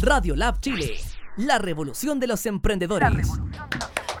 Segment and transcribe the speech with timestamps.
[0.00, 0.96] Radio Lab Chile,
[1.36, 3.28] la revolución de los emprendedores.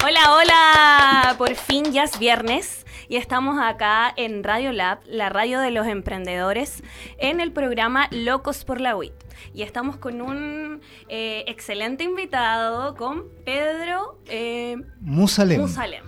[0.04, 5.60] Hola, hola, por fin ya es viernes y estamos acá en Radio Lab, la radio
[5.60, 6.82] de los emprendedores,
[7.18, 9.27] en el programa Locos por la UIT.
[9.54, 15.60] Y estamos con un eh, excelente invitado, con Pedro eh, Musalem.
[15.60, 16.04] Musalem.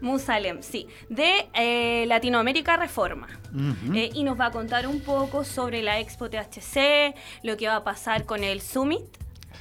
[0.00, 3.28] Musalem, sí, de eh, Latinoamérica Reforma.
[3.92, 7.84] Y nos va a contar un poco sobre la Expo THC, lo que va a
[7.84, 9.04] pasar con el Summit.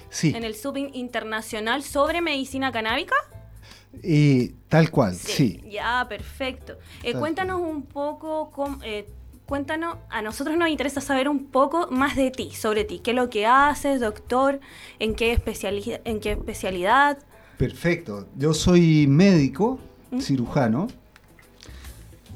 [0.10, 0.34] Sí.
[0.36, 3.16] En el Summit Internacional sobre Medicina Canábica.
[4.04, 5.62] Y tal cual, sí.
[5.70, 6.78] Ya, perfecto.
[7.18, 8.80] cuéntanos un poco cómo,
[9.48, 13.18] cuéntanos, a nosotros nos interesa saber un poco más de ti, sobre ti, qué es
[13.18, 14.60] lo que haces, doctor,
[15.00, 17.18] en qué, especialidad, en qué especialidad.
[17.58, 19.80] Perfecto, yo soy médico,
[20.12, 20.20] ¿Mm?
[20.20, 20.88] cirujano,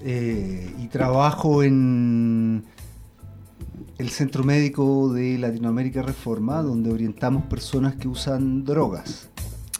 [0.03, 2.63] eh, y trabajo en
[3.97, 9.30] el Centro Médico de Latinoamérica Reforma, donde orientamos personas que usan drogas.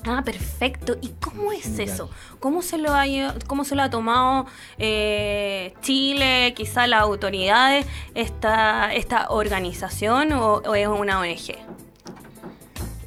[0.06, 0.98] Ah, perfecto.
[1.02, 2.10] ¿Y cómo es eso?
[2.40, 3.06] ¿Cómo se lo ha,
[3.48, 7.86] cómo se lo ha tomado eh, Chile, quizá las autoridades,
[8.16, 11.56] esta, esta organización o, es una ONG?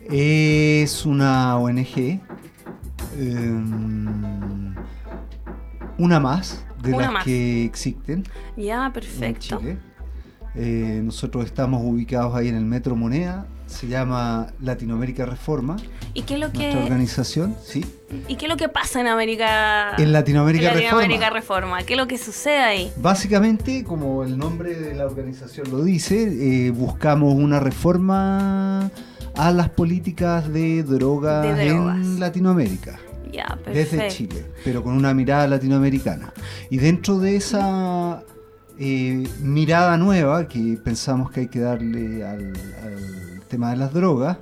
[0.08, 2.20] Es una ONG.
[3.18, 4.74] Em,
[5.98, 8.24] una más de las que existen.
[8.56, 9.56] Ya, perfecto.
[9.56, 9.78] En Chile.
[10.56, 15.76] Eh, nosotros estamos ubicados ahí en el Metro Moneda, se llama Latinoamérica Reforma.
[16.12, 17.84] ¿Y qué es lo que organización, sí.
[18.28, 19.94] ¿Y qué es lo que pasa en América?
[19.98, 21.82] En Latinoamérica, en Latinoamérica Reforma.
[21.82, 22.92] ¿Qué es lo que sucede ahí?
[22.96, 28.90] Básicamente, como el nombre de la organización lo dice, eh, buscamos una reforma
[29.36, 32.98] a las políticas de drogas, en Latinoamérica.
[33.32, 36.32] Ya, desde Chile, pero con una mirada latinoamericana.
[36.70, 38.22] Y dentro de esa
[38.78, 42.52] eh, mirada nueva que pensamos que hay que darle al,
[43.48, 44.38] tema de las drogas,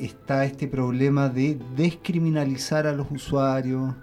[0.00, 3.94] está este problema de descriminalizar a los usuarios,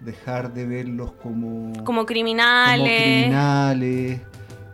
[0.00, 3.02] dejar de verlos como, como criminales.
[3.02, 4.20] criminales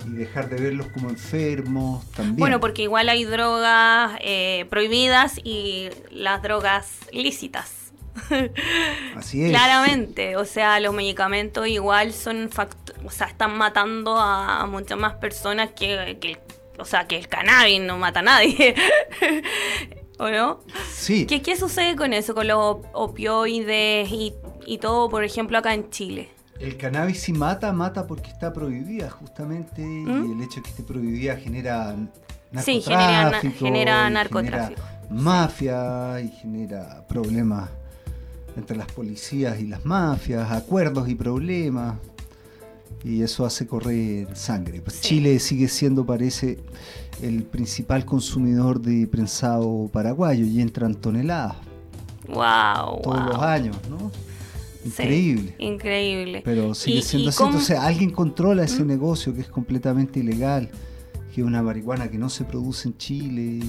[0.07, 2.37] y dejar de verlos como enfermos también.
[2.37, 7.93] Bueno, porque igual hay drogas eh, prohibidas y las drogas lícitas.
[9.17, 9.51] Así es.
[9.51, 12.51] Claramente, o sea, los medicamentos igual son
[13.05, 16.39] o sea, están matando a muchas más personas que,
[16.79, 18.75] o sea, que el cannabis no mata a nadie.
[20.19, 20.61] ¿O no?
[20.93, 21.27] Sí.
[21.27, 24.35] ¿Qué, ¿Qué, sucede con eso, con los opioides y,
[24.67, 26.29] y todo, por ejemplo, acá en Chile?
[26.59, 30.33] El cannabis si mata, mata porque está prohibida justamente y ¿Mm?
[30.33, 31.95] el hecho de que esté prohibida genera
[32.51, 32.65] narcotráfico.
[32.65, 34.83] Sí, genera, genera narcotráfico.
[35.09, 37.71] mafia y genera problemas
[38.57, 41.95] entre las policías y las mafias, acuerdos y problemas.
[43.05, 44.81] Y eso hace correr sangre.
[44.81, 46.59] Pues Chile sigue siendo, parece,
[47.23, 51.57] el principal consumidor de prensado paraguayo y entran toneladas.
[52.27, 54.11] Wow, todos los años, ¿no?
[54.85, 55.55] Increíble.
[55.59, 56.43] increíble.
[56.45, 57.43] Pero sigue siendo así.
[57.43, 58.89] Entonces, alguien controla ese ¿Mm?
[58.89, 60.71] negocio que es completamente ilegal
[61.35, 63.67] que una marihuana que no se produce en Chile.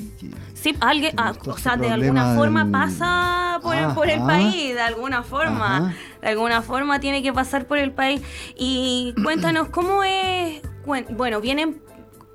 [0.53, 5.95] sí, alguien, ah, o sea, de alguna forma pasa por, el, país, de alguna forma,
[6.21, 8.21] de alguna forma tiene que pasar por el país.
[8.57, 10.61] Y cuéntanos, ¿cómo es?
[10.85, 11.81] Bueno, vienen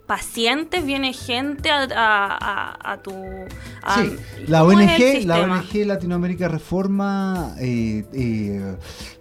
[0.07, 3.13] pacientes, viene gente a, tu...
[3.13, 4.17] sí,
[4.47, 8.77] la ONG, la ONG Latinoamérica Reforma eh, eh,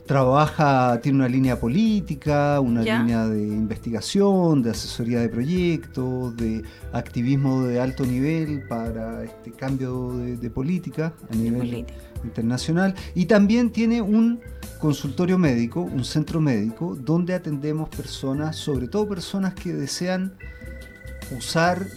[0.05, 7.63] trabaja, tiene una línea política, una línea de investigación, de asesoría de proyectos, de activismo
[7.63, 11.85] de alto nivel para este cambio de, política a nivel
[12.25, 12.93] internacional.
[13.15, 14.41] Y también tiene un
[14.79, 20.33] consultorio médico, un centro médico donde atendemos personas, sobre todo personas que desean
[21.31, 21.87] usar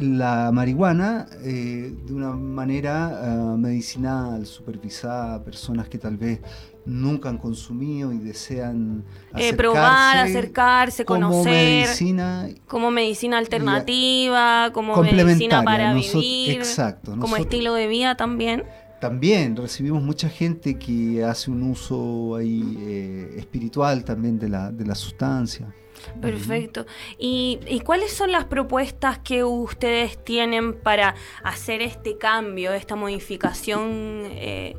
[0.00, 6.40] la marihuana eh, de una manera eh, medicinal, supervisada, personas que tal vez
[6.86, 9.04] nunca han consumido y desean
[9.36, 17.74] eh, probar, acercarse, conocer, medicina, como medicina alternativa, como medicina para vivir, exacto, como estilo
[17.74, 18.64] de vida también.
[19.00, 24.94] También recibimos mucha gente que hace un uso ahí espiritual también de la, de la
[24.94, 25.74] sustancia.
[26.20, 26.86] Perfecto.
[27.18, 34.22] ¿Y, cuáles son las propuestas que ustedes tienen para hacer este cambio, esta modificación?
[34.26, 34.76] Eh?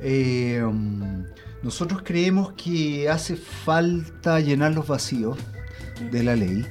[0.00, 1.24] Eh, um,
[1.62, 5.36] nosotros creemos que hace falta llenar los vacíos
[6.10, 6.64] de la ley,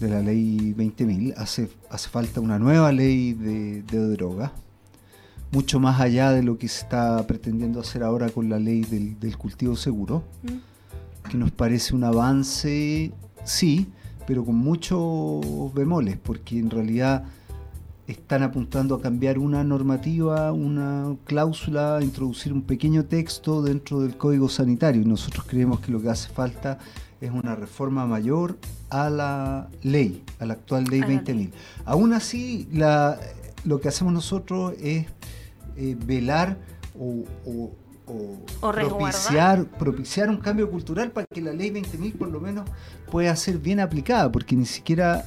[0.00, 1.34] de la ley 20.000.
[1.36, 3.82] Hace, hace falta una nueva ley de,
[4.16, 4.52] droga,
[5.52, 9.38] mucho más allá de lo que se está pretendiendo hacer ahora con la ley del,
[9.38, 10.24] cultivo seguro
[11.28, 13.12] que nos parece un avance,
[13.44, 13.88] sí,
[14.26, 17.24] pero con muchos bemoles, porque en realidad
[18.06, 24.16] están apuntando a cambiar una normativa, una cláusula, a introducir un pequeño texto dentro del
[24.16, 25.02] código sanitario.
[25.02, 26.78] Y nosotros creemos que lo que hace falta
[27.20, 28.58] es una reforma mayor
[28.88, 31.50] a la ley, a la actual ley 20.000.
[31.84, 32.68] Aún así,
[33.64, 35.06] lo que hacemos nosotros es
[35.76, 36.58] eh, velar
[36.98, 37.70] o,
[38.60, 42.68] propiciar, propiciar un cambio cultural para que la ley 20.000 por lo menos
[43.10, 45.24] pueda ser bien aplicada, porque ni siquiera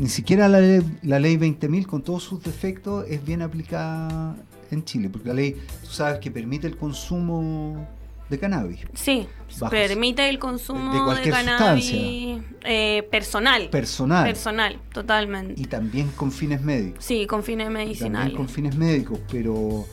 [0.00, 4.34] ni siquiera la ley, la ley 20.000 con todos sus defectos es bien aplicada
[4.70, 7.86] en Chile, porque la ley, tú sabes que permite el consumo
[8.30, 8.80] de cannabis.
[8.94, 9.26] Sí,
[9.68, 13.68] permite el consumo de, cannabis eh, personal.
[13.68, 14.24] Personal.
[14.24, 15.60] Personal, totalmente.
[15.60, 17.04] Y también con fines médicos.
[17.04, 18.32] Sí, con fines medicinales.
[18.32, 19.84] También con fines médicos, pero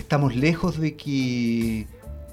[0.00, 1.86] estamos lejos de que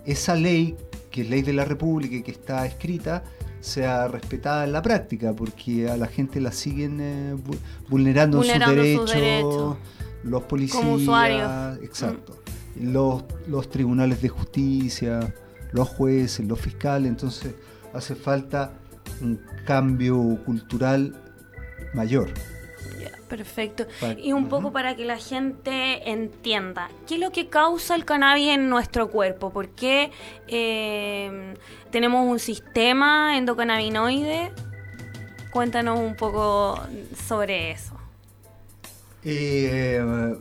[0.05, 0.75] esa ley,
[1.09, 3.23] que es ley de la República y que está escrita,
[3.59, 7.35] sea respetada en la práctica, porque a la gente la siguen eh,
[7.89, 9.77] vulnerando, sus, derechos,
[10.23, 11.77] los policías, Como usuarios.
[11.83, 12.41] exacto,
[12.79, 15.33] los, los tribunales de justicia,
[15.71, 17.53] los jueces, los fiscales, entonces
[17.93, 18.73] hace falta
[19.21, 21.15] un cambio cultural
[21.93, 22.29] mayor.
[23.31, 23.87] Perfecto.
[24.21, 28.49] Y un poco para que la gente entienda, ¿qué es lo que causa el cannabis
[28.49, 29.51] en nuestro cuerpo?
[29.51, 30.11] ¿Por qué
[30.49, 31.53] eh,
[31.91, 34.51] tenemos un sistema endocannabinoide?
[35.49, 36.77] Cuéntanos un poco
[37.25, 37.93] sobre eso.
[39.23, 40.35] Eh,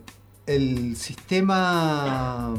[0.47, 2.53] el sistema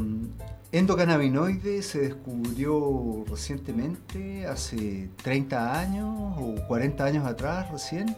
[0.72, 8.16] endocannabinoide se descubrió recientemente, hace 30 años o 40 años atrás recién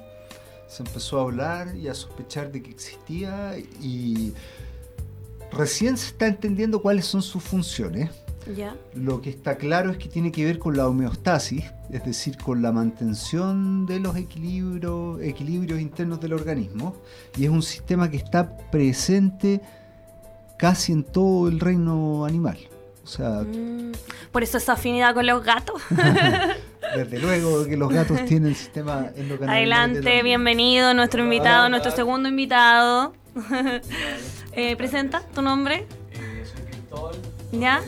[0.69, 4.32] se empezó a hablar y a sospechar de que existía y
[5.52, 8.11] recién se está entendiendo cuáles son sus funciones.
[8.94, 12.61] Lo que está claro es que tiene que ver con la homeostasis, es decir, con
[12.61, 16.94] la mantención de los equilibrios, equilibrios internos del organismo,
[17.37, 19.62] y es un sistema que está presente
[20.58, 22.58] casi en todo el reino animal.
[23.02, 23.93] O sea, mm,
[24.31, 25.81] por eso esa afinidad con los gatos.
[26.96, 29.75] Desde luego que los gatos tienen sistema endocannabinoide.
[29.75, 33.14] Adelante, bienvenido, nuestro invitado, nuestro segundo invitado.
[34.52, 35.87] eh, ¿Presenta tu nombre?
[36.12, 37.17] Eh, soy Cristóbal,
[37.52, 37.82] ¿Ya?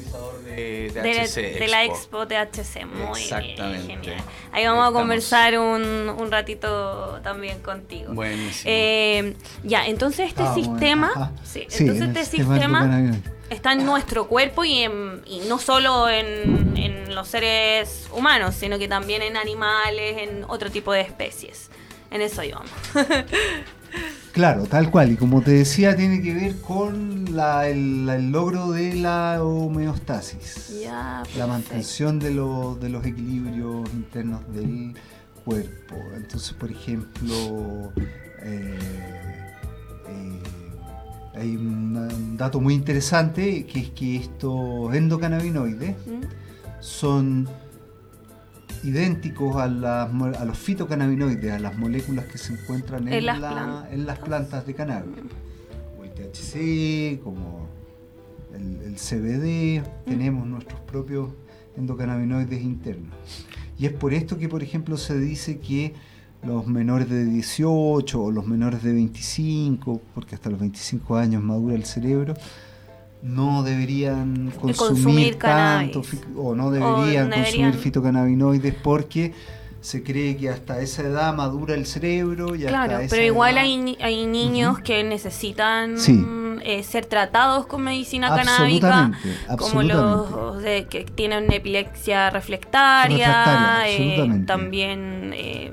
[0.45, 3.95] De, de, de, de, la Expo THC, muy Exactamente.
[3.95, 4.25] genial.
[4.53, 8.15] Ahí vamos a conversar un, un, ratito también contigo.
[8.15, 8.65] Buenísimo.
[8.65, 13.13] Eh, ya, entonces este ah, sistema, sí, sí, entonces este sistema
[13.51, 18.89] está en nuestro cuerpo y, y no solo en, en, los seres humanos, sino que
[18.89, 21.71] también en animales, en otro tipo de especies.
[22.11, 22.71] En eso íbamos.
[24.33, 25.13] claro, tal cual.
[25.13, 30.85] Y como te decía, tiene que ver con la, el, logro de la homeostasis.
[31.37, 34.95] la mantención de, de los equilibrios internos del
[35.45, 35.97] cuerpo.
[36.15, 37.93] Entonces, por ejemplo,
[38.43, 38.79] eh,
[40.09, 40.41] eh,
[41.37, 46.23] hay un, dato muy interesante que es que estos endocannabinoides ¿Mm?
[46.81, 47.49] son
[48.83, 53.39] idénticos a, a, los fitocannabinoides, a las moléculas que se encuentran en, las,
[54.21, 54.67] plantas.
[54.67, 55.15] de cannabis.
[55.91, 57.69] Como el THC, como
[58.55, 60.11] el, CBD, ¿Mm?
[60.11, 61.31] tenemos nuestros propios
[61.77, 63.15] endocannabinoides internos.
[63.79, 65.93] Y es por esto que, por ejemplo, se dice que
[66.47, 71.75] los menores de 18 o los menores de 25, porque hasta los 25 años madura
[71.75, 72.35] el cerebro,
[73.23, 76.03] no deberían consumir, tanto
[76.37, 79.33] o no deberían consumir fitocannabinoides porque
[79.81, 84.27] se cree que hasta esa edad madura el cerebro y claro, pero igual hay, hay
[84.27, 85.97] niños que necesitan
[86.63, 89.13] eh, ser tratados con medicina canábica,
[89.59, 95.73] como los de, que tienen epilepsia reflectaria, eh, también eh,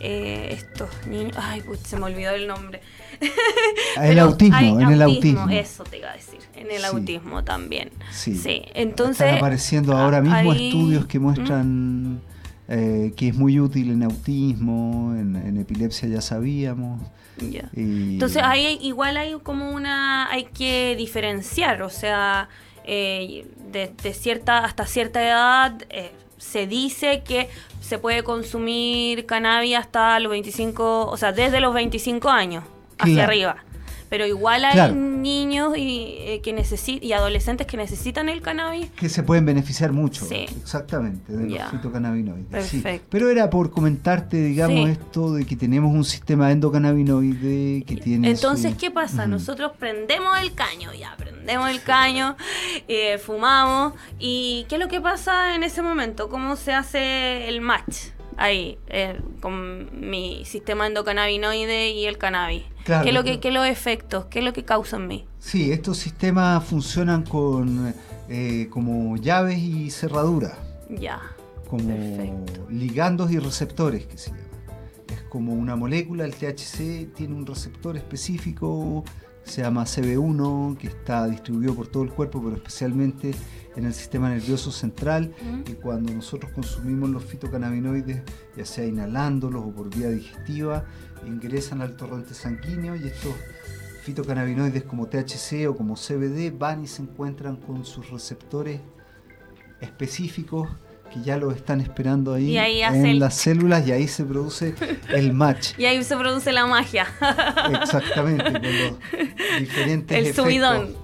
[0.00, 1.36] eh, estos niños.
[1.38, 2.80] Ay, se me olvidó el nombre.
[4.00, 5.48] el autismo, en el autismo.
[5.50, 7.90] Eso te iba a decir, en el autismo también.
[8.10, 8.62] Sí.
[8.74, 9.26] Entonces.
[9.26, 12.20] Están apareciendo ahora mismo estudios que muestran ¿Mm?
[12.68, 17.00] eh, que es muy útil en autismo, en, epilepsia ya sabíamos.
[17.74, 20.30] Entonces ahí igual hay como una.
[20.30, 22.48] Hay que diferenciar, o sea.
[22.92, 27.48] Eh, de, de, cierta hasta cierta edad eh, se dice que
[27.80, 32.64] se puede consumir cannabis hasta los 25, o sea, desde los 25 años
[32.98, 33.64] hacia arriba.
[34.10, 38.90] Pero igual hay niños y, eh, que necesitan y adolescentes que necesitan el cannabis.
[38.90, 40.26] Que se pueden beneficiar mucho.
[40.26, 40.46] Sí.
[40.60, 42.46] Exactamente, de los fitocannabinoides.
[42.46, 43.06] Perfecto.
[43.08, 48.30] Pero era por comentarte, digamos, esto de que tenemos un sistema endocannabinoide que tiene.
[48.30, 49.28] Entonces, ¿qué pasa?
[49.28, 52.36] Nosotros prendemos el caño, ya, prendemos el caño,
[52.88, 53.94] eh, fumamos.
[54.18, 56.28] ¿Y qué es lo que pasa en ese momento?
[56.28, 58.10] ¿Cómo se hace el match?
[58.40, 62.64] Ahí, eh, con mi sistema endocannabinoide y el cannabis.
[62.84, 64.24] ¿Qué, es lo que, ¿Qué los efectos?
[64.26, 65.26] ¿Qué es lo que causan en mí?
[65.38, 67.94] Sí, estos sistemas funcionan con
[68.28, 70.54] eh, como llaves y cerraduras.
[70.88, 71.20] Ya.
[71.68, 74.42] Como ligandos y receptores, que se llama.
[75.12, 79.04] Es como una molécula, el THC tiene un receptor específico
[79.44, 83.34] se llama CB1, que está distribuido por todo el cuerpo, pero especialmente
[83.76, 85.34] en el sistema nervioso central.
[85.66, 88.22] Y cuando nosotros consumimos los fitocannabinoides,
[88.56, 90.84] ya sea inhalándolos o por vía digestiva,
[91.26, 93.34] ingresan al torrente sanguíneo y estos
[94.02, 98.80] fitocannabinoides como THC o como CBD van y se encuentran con sus receptores
[99.80, 100.68] específicos
[101.12, 104.74] que ya lo están esperando ahí en las células y ahí se produce
[105.08, 105.72] el match.
[105.78, 107.06] y ahí se produce la magia.
[107.80, 108.94] Exactamente, con los
[109.58, 110.94] diferentes El subidón.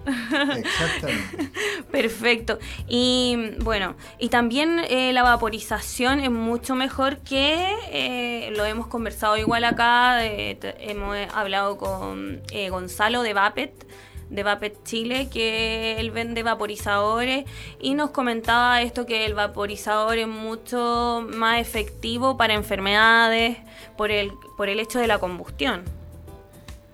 [0.56, 1.50] Exactamente.
[1.90, 2.58] Perfecto.
[2.88, 9.36] Y bueno, y también eh, la vaporización es mucho mejor que, eh, lo hemos conversado
[9.36, 13.86] igual acá, hemos hablado con eh, Gonzalo de Vapet
[14.30, 17.44] de Vapet Chile, que él vende vaporizadores
[17.80, 23.58] y nos comentaba esto que el vaporizador es mucho más efectivo para enfermedades
[23.96, 25.84] por el, por el hecho de la combustión.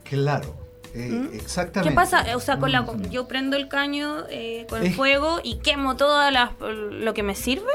[0.04, 0.56] Claro.
[0.94, 1.34] Eh, ¿Mm?
[1.34, 1.90] Exactamente.
[1.90, 2.36] ¿Qué pasa?
[2.36, 3.08] O sea, con la, mm.
[3.08, 6.22] yo prendo el caño eh, con el fuego y quemo todo
[6.60, 7.72] lo que me sirve.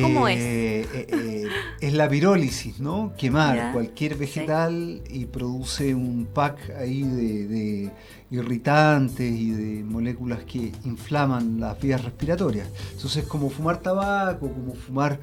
[0.00, 0.38] ¿Cómo es?
[0.38, 1.48] Eh,
[1.80, 3.12] es la pirólisis, ¿no?
[3.16, 7.92] Quemar cualquier vegetal y produce un pack ahí de
[8.32, 12.66] irritantes y de moléculas que inflaman las vías respiratorias.
[12.92, 15.20] Entonces, como fumar tabaco, como fumar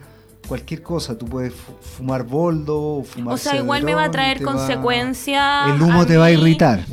[0.47, 5.69] cualquier cosa, tú puedes fumar boldo, fumar O sea, igual me va a traer consecuencias.
[5.73, 6.85] El humo te va a irritar.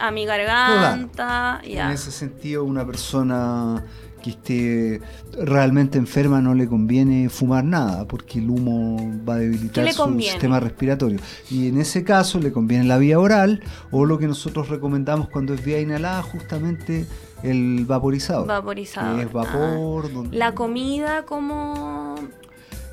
[0.00, 1.60] A mi garganta.
[1.64, 3.84] En ese sentido, una persona
[4.20, 5.00] que esté
[5.42, 10.60] realmente enferma no le conviene fumar nada porque el humo va a debilitar su sistema
[10.60, 11.18] respiratorio.
[11.50, 15.54] Y en ese caso le conviene la vía oral o lo que nosotros recomendamos cuando
[15.54, 17.06] es vía inhalada, justamente
[17.42, 18.46] el vaporizador.
[18.46, 19.20] Vaporizador.
[19.20, 20.10] es vapor.
[20.14, 20.28] Ah.
[20.32, 22.14] La comida como...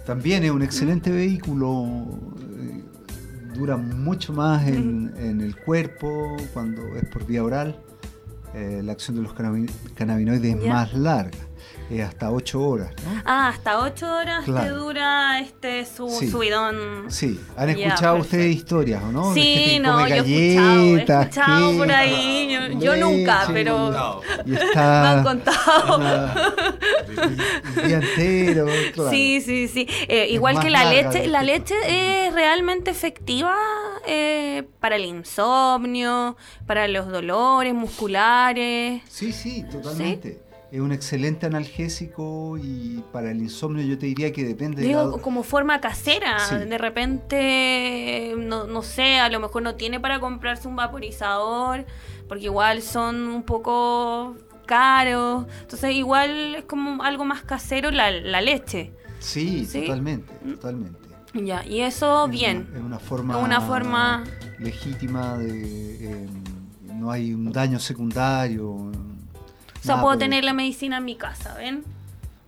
[0.06, 1.86] También es un excelente vehículo.
[2.60, 2.84] Eh,
[3.54, 7.78] dura mucho más en, en el cuerpo cuando es por vía oral.
[8.58, 11.38] Eh, la acción de los cannabinoides es más larga.
[11.90, 12.92] Eh, hasta 8 horas.
[13.06, 13.22] ¿no?
[13.26, 17.06] Ah, hasta 8 horas te dura este su subidón.
[17.10, 19.34] Sí, han escuchado ustedes historias, ¿o no?
[19.34, 26.02] Sí, no, yo he escuchado, he escuchado por ahí, yo, nunca, pero me han contado.
[27.78, 28.68] el día entero.
[29.10, 29.88] Sí, sí, sí.
[30.10, 33.56] Eh, igual que la leche, la leche es realmente efectiva
[34.06, 39.02] eh, para el insomnio, para los dolores musculares.
[39.08, 44.44] Sí, sí, totalmente es un excelente analgésico y para el insomnio yo te diría que
[44.44, 46.38] depende Digo, como forma casera.
[46.50, 51.86] De repente, no, no sé, a lo mejor no tiene para comprarse un vaporizador,
[52.28, 55.46] porque igual son un poco caros.
[55.62, 58.92] Entonces, igual es como algo más casero la, la leche.
[59.20, 60.52] Sí, totalmente, mm.
[60.54, 61.00] totalmente.
[61.34, 62.68] Ya, y eso bien.
[62.74, 64.24] es una forma, una forma
[64.60, 66.24] legítima de...
[66.24, 66.28] Eh,
[66.94, 68.92] no hay un daño secundario
[69.88, 71.84] sea, puedo tener la medicina en mi casa, ¿ven?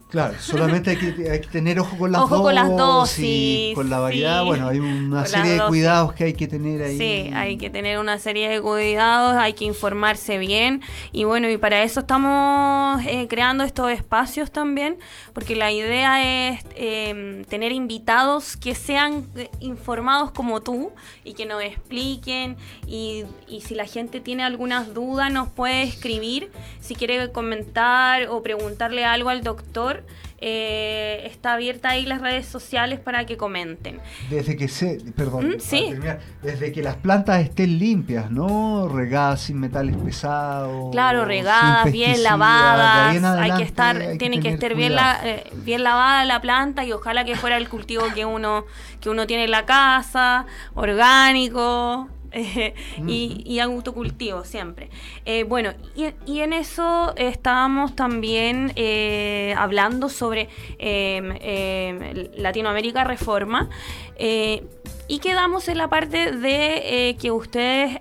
[0.09, 3.75] Claro, solamente hay que, tener ojo con las ojo con las dosis.
[3.75, 6.97] Con la variedad, bueno, hay una serie de cuidados que hay que tener ahí.
[6.97, 10.81] Sí, hay que tener una serie de cuidados, hay que informarse bien.
[11.11, 14.97] Y bueno, y para eso estamos eh, creando estos espacios también,
[15.33, 20.91] porque la idea es em, tener invitados que sean eh, informados como tú
[21.23, 22.57] y que nos expliquen.
[22.87, 26.51] Y, y si la gente tiene algunas dudas, nos puede escribir.
[26.81, 29.98] Si quiere comentar o preguntarle algo al doctor
[30.39, 33.99] eh, está abierta ahí las redes sociales para que comenten.
[34.29, 36.43] Desde que se, perdón, ¿Mm?
[36.43, 38.87] desde que las plantas estén limpias, ¿no?
[38.87, 40.91] Regadas sin metales pesados.
[40.91, 43.23] Claro, regadas, bien lavadas.
[43.23, 47.25] hay que estar, tiene que, estar bien, la, eh, bien lavada la planta y ojalá
[47.25, 48.65] que fuera el cultivo que uno,
[49.01, 52.07] que uno tiene en la casa, orgánico.
[53.07, 54.89] y, autocultivo siempre.
[55.25, 63.69] Eh, bueno, y, en eso estábamos también eh, hablando sobre em, em, Latinoamérica Reforma
[64.15, 64.63] eh,
[65.07, 67.98] y quedamos en la parte de que ustedes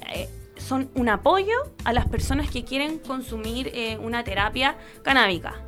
[0.57, 1.55] son un apoyo
[1.85, 5.63] a las personas que quieren consumir una terapia canábica.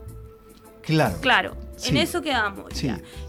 [0.83, 1.21] Claro.
[1.21, 1.70] Claro.
[1.87, 2.73] En eso quedamos.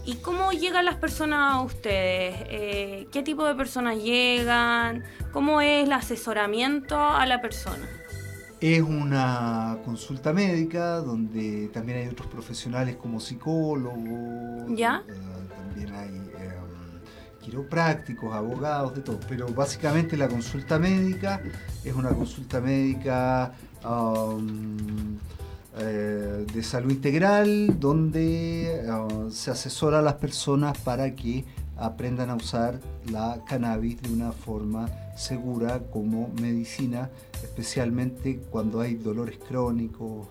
[0.04, 2.36] ¿Y cómo llegan las personas a ustedes?
[2.48, 5.04] Eh, ¿Qué tipo de personas llegan?
[5.32, 7.86] ¿Cómo es el asesoramiento a la persona?
[8.60, 14.76] Es una consulta médica donde también hay otros profesionales como psicólogos.
[14.76, 15.02] ¿Ya?
[15.08, 15.12] Eh,
[15.56, 16.52] también hay eh,
[17.40, 19.18] quiroprácticos, abogados, de todo.
[19.28, 21.40] Pero básicamente la consulta médica
[21.82, 23.52] es una consulta médica
[23.84, 25.18] um,
[25.78, 31.44] eh, de salud integral donde uh, se asesora a las personas para que
[31.78, 32.78] aprendan a usar
[33.10, 37.10] la cannabis de una forma segura como medicina,
[37.42, 40.26] especialmente cuando hay dolores crónicos,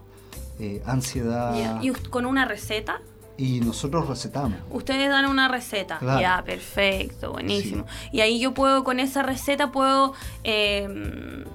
[0.59, 1.81] eh, ansiedad.
[1.81, 3.01] ¿Y con una receta?
[3.37, 4.59] Y nosotros recetamos.
[4.69, 5.99] Ustedes dan una receta.
[6.19, 7.87] Ya, perfecto, buenísimo.
[8.11, 10.13] Y ahí yo puedo, con esa receta puedo...
[10.43, 11.45] Em,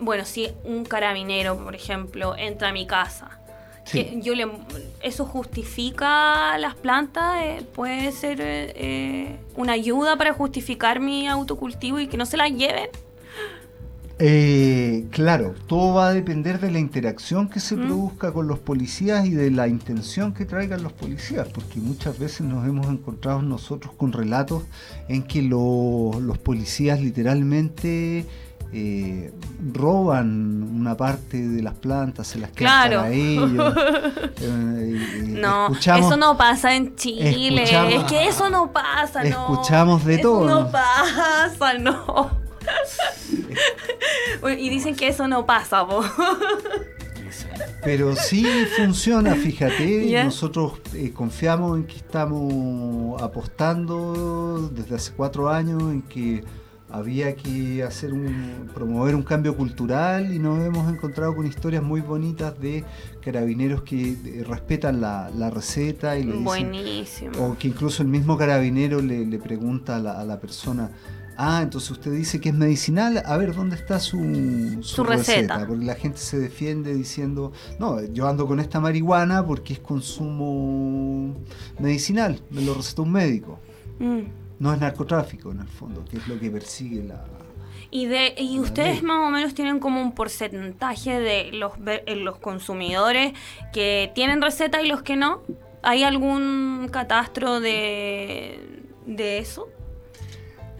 [0.00, 3.40] bueno, si un carabinero, por ejemplo, entra a mi casa,
[4.22, 4.46] yo le,
[5.02, 7.42] ¿eso justifica las plantas?
[7.42, 12.50] Eh, ¿Puede ser eh, una ayuda para justificar mi autocultivo y que no se las
[12.50, 12.88] lleven?
[14.22, 17.86] Eh, claro, todo va a depender de la interacción que se mm.
[17.86, 22.42] produzca con los policías y de la intención que traigan los policías, porque muchas veces
[22.42, 24.64] nos hemos encontrado nosotros con relatos
[25.08, 28.26] en que los policías literalmente
[28.72, 29.32] eh,
[29.72, 33.00] roban una parte de las plantas, se las quedan claro.
[33.00, 33.74] para ellos.
[34.42, 37.64] Eh, no, eso no pasa en Chile.
[37.64, 39.52] Es que eso no pasa, no.
[39.52, 40.48] Escuchamos de todo.
[40.48, 42.30] No pasa, no.
[44.58, 46.06] y dicen que eso no pasa, vos.
[47.82, 48.46] Pero sí
[48.76, 50.22] funciona, fíjate.
[50.24, 56.44] Nosotros eh, confiamos en que estamos apostando desde hace cuatro años en que
[56.92, 62.00] había que hacer un, promover un cambio cultural y nos hemos encontrado con historias muy
[62.00, 62.84] bonitas de
[63.22, 67.32] carabineros que eh, respetan la, receta y le Buenísimo.
[67.38, 70.90] o que incluso el mismo carabinero le, pregunta a la, persona
[71.42, 73.22] Ah, entonces usted dice que es medicinal.
[73.24, 74.18] A ver, ¿dónde está su,
[75.06, 75.66] receta?
[75.66, 81.34] Porque la gente se defiende diciendo, no, yo ando con esta marihuana porque es consumo
[81.78, 83.58] medicinal, me lo recetó un médico.
[83.98, 87.24] Mm no es narcotráfico en el fondo, que es lo que persigue la...
[87.90, 92.38] Y, de, y ustedes más o menos tienen como un porcentaje de los, eh, los
[92.38, 93.32] consumidores
[93.72, 95.42] que tienen receta y los que no.
[95.82, 99.66] ¿Hay algún catastro de, de eso?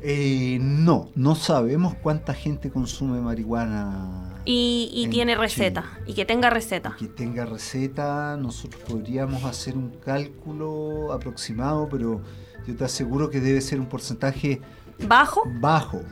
[0.02, 4.29] Eh, no, no sabemos cuánta gente consume marihuana.
[4.44, 6.96] Y, tiene receta, y que tenga receta.
[6.98, 12.20] que tenga receta, nosotros podríamos hacer un cálculo aproximado, pero
[12.66, 14.60] yo te aseguro que debe ser un porcentaje
[15.06, 15.42] bajo.
[15.60, 16.02] Bajo.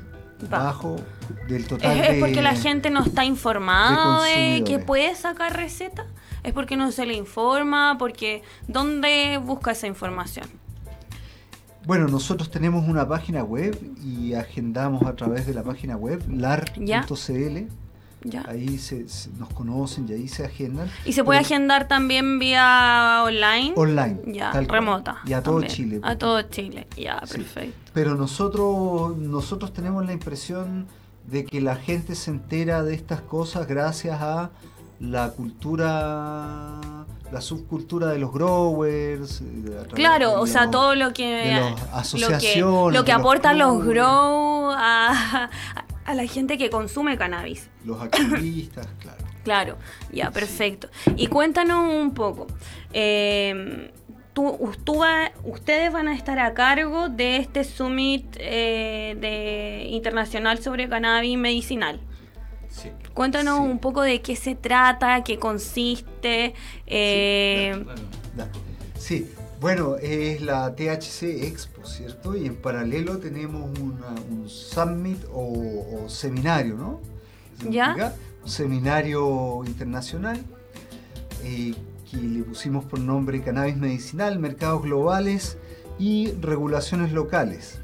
[0.48, 0.96] Bajo
[1.48, 1.98] del total.
[1.98, 6.06] ¿Es, porque la gente no está informada de, que puede sacar receta?
[6.44, 7.96] ¿Es porque no se le informa?
[7.98, 10.46] porque ¿Dónde busca esa información?
[11.84, 17.87] Bueno, nosotros tenemos una página web y agendamos a través de la página web lar.cl
[18.46, 19.06] Ahí se,
[19.38, 20.90] nos conocen y ahí se agendan.
[21.04, 23.72] ¿Y se puede agendar también vía online?
[23.76, 24.18] Online.
[24.26, 25.18] Ya, remota.
[25.24, 26.00] Y a todo Chile.
[26.02, 27.92] A todo Chile, ya, perfecto.
[27.94, 30.86] Pero nosotros, nosotros tenemos la impresión
[31.26, 34.50] de que la gente se entera de estas cosas gracias a
[34.98, 39.42] la cultura la subcultura de los growers.
[39.92, 41.60] Claro, o sea, todo lo que.
[41.92, 42.98] asociaciones.
[42.98, 47.68] Lo que, aportan los grow a, a la gente que consume cannabis.
[47.84, 49.24] Los activistas, claro.
[49.44, 49.78] Claro,
[50.12, 50.88] ya, perfecto.
[51.16, 52.46] Y cuéntanos un poco.
[52.92, 53.90] Eh,
[54.34, 54.56] tú,
[55.44, 62.00] ustedes van a estar a cargo de este summit eh, de, internacional sobre cannabis medicinal.
[62.68, 62.90] Sí.
[63.14, 66.54] Cuéntanos un poco de qué se trata, qué consiste.
[66.86, 67.84] Eh,
[68.96, 72.36] sí, bueno, es la THC Expo, ¿cierto?
[72.36, 77.00] Y en paralelo tenemos un summit o, seminario, ¿no?
[77.68, 78.14] ¿Ya?
[78.42, 80.40] Un seminario internacional
[81.42, 81.74] eh,
[82.10, 85.58] que le pusimos por nombre Cannabis Medicinal, Mercados Globales
[85.98, 87.80] y Regulaciones Locales.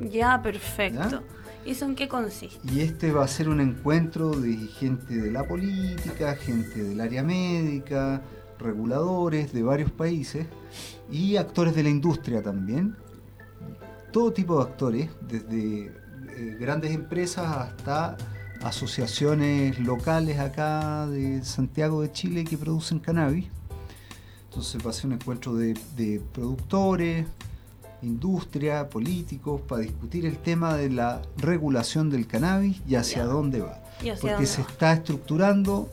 [0.00, 1.22] Ya, perfecto.
[1.64, 2.58] ¿Y eso en qué consiste?
[2.72, 7.22] Y este va a ser un encuentro de gente de la política, gente del área
[7.22, 8.22] médica,
[8.58, 10.46] reguladores de varios países
[11.10, 12.96] y actores de la industria también.
[14.12, 15.86] Todo tipo de actores, desde
[16.36, 18.16] eh, grandes empresas hasta
[18.62, 23.46] asociaciones locales acá de Santiago de Chile que producen cannabis.
[24.48, 27.26] Entonces va a ser un encuentro de, productores,
[28.02, 33.82] industria, políticos, para discutir el tema de la regulación del cannabis y hacia dónde va.
[34.20, 35.90] Porque se está estructurando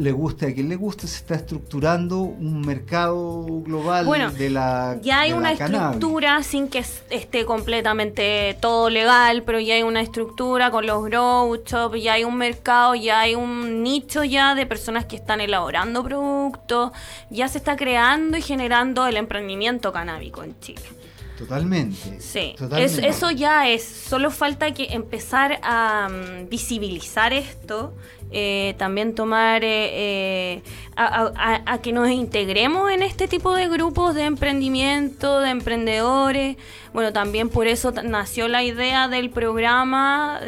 [0.00, 5.20] le guste a quien le guste, se está estructurando un mercado global de la Ya
[5.20, 6.78] hay una estructura sin que
[7.10, 12.24] esté completamente todo legal, pero ya hay una estructura con los grow shops, ya hay
[12.24, 16.92] un mercado, ya hay un nicho ya de personas que están elaborando productos,
[17.28, 20.99] ya se está creando y generando el emprendimiento canábico en Chile.
[21.40, 22.20] Totalmente.
[22.20, 22.54] Sí,
[23.02, 27.94] eso ya es, solo falta que empezar a mm, visibilizar esto,
[28.30, 30.62] eh, también tomar, eh, eh,
[30.96, 36.58] a, que nos integremos en este tipo de grupos de emprendimiento, de emprendedores.
[36.92, 40.40] Bueno, también por eso nació la idea del programa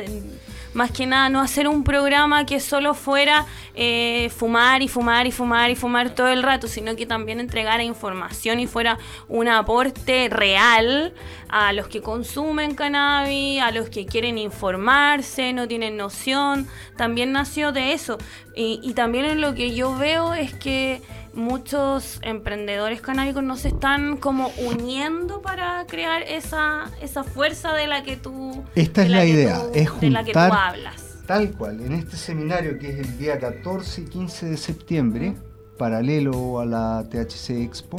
[0.74, 5.32] más que nada no hacer un programa que solo fuera eh, fumar y fumar y
[5.32, 10.28] fumar y fumar todo el rato, sino que también entregara información y fuera un aporte
[10.30, 11.14] real
[11.48, 16.66] a los que consumen cannabis, a los que quieren informarse, no tienen noción.
[16.96, 18.18] También nació de eso.
[18.56, 21.02] Y, y también lo que yo veo es que
[21.34, 28.02] muchos emprendedores canábicos no se están como uniendo para crear esa, esa fuerza de la
[28.02, 31.18] que tú Esta es la, idea, es juntar, de la que tú hablas.
[31.26, 35.34] Tal cual, en este seminario que es el día 14 y 15 de septiembre,
[35.78, 37.98] paralelo a la THC Expo,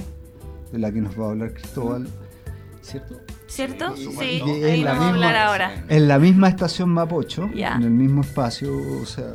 [0.72, 2.08] de la que nos va a hablar Cristóbal,
[2.82, 3.19] ¿cierto?
[3.48, 3.96] ¿Cierto?
[3.96, 5.86] Sí, ahí nos va a hablar ahora.
[5.88, 9.32] En la misma estación Mapocho, en el mismo espacio, o sea,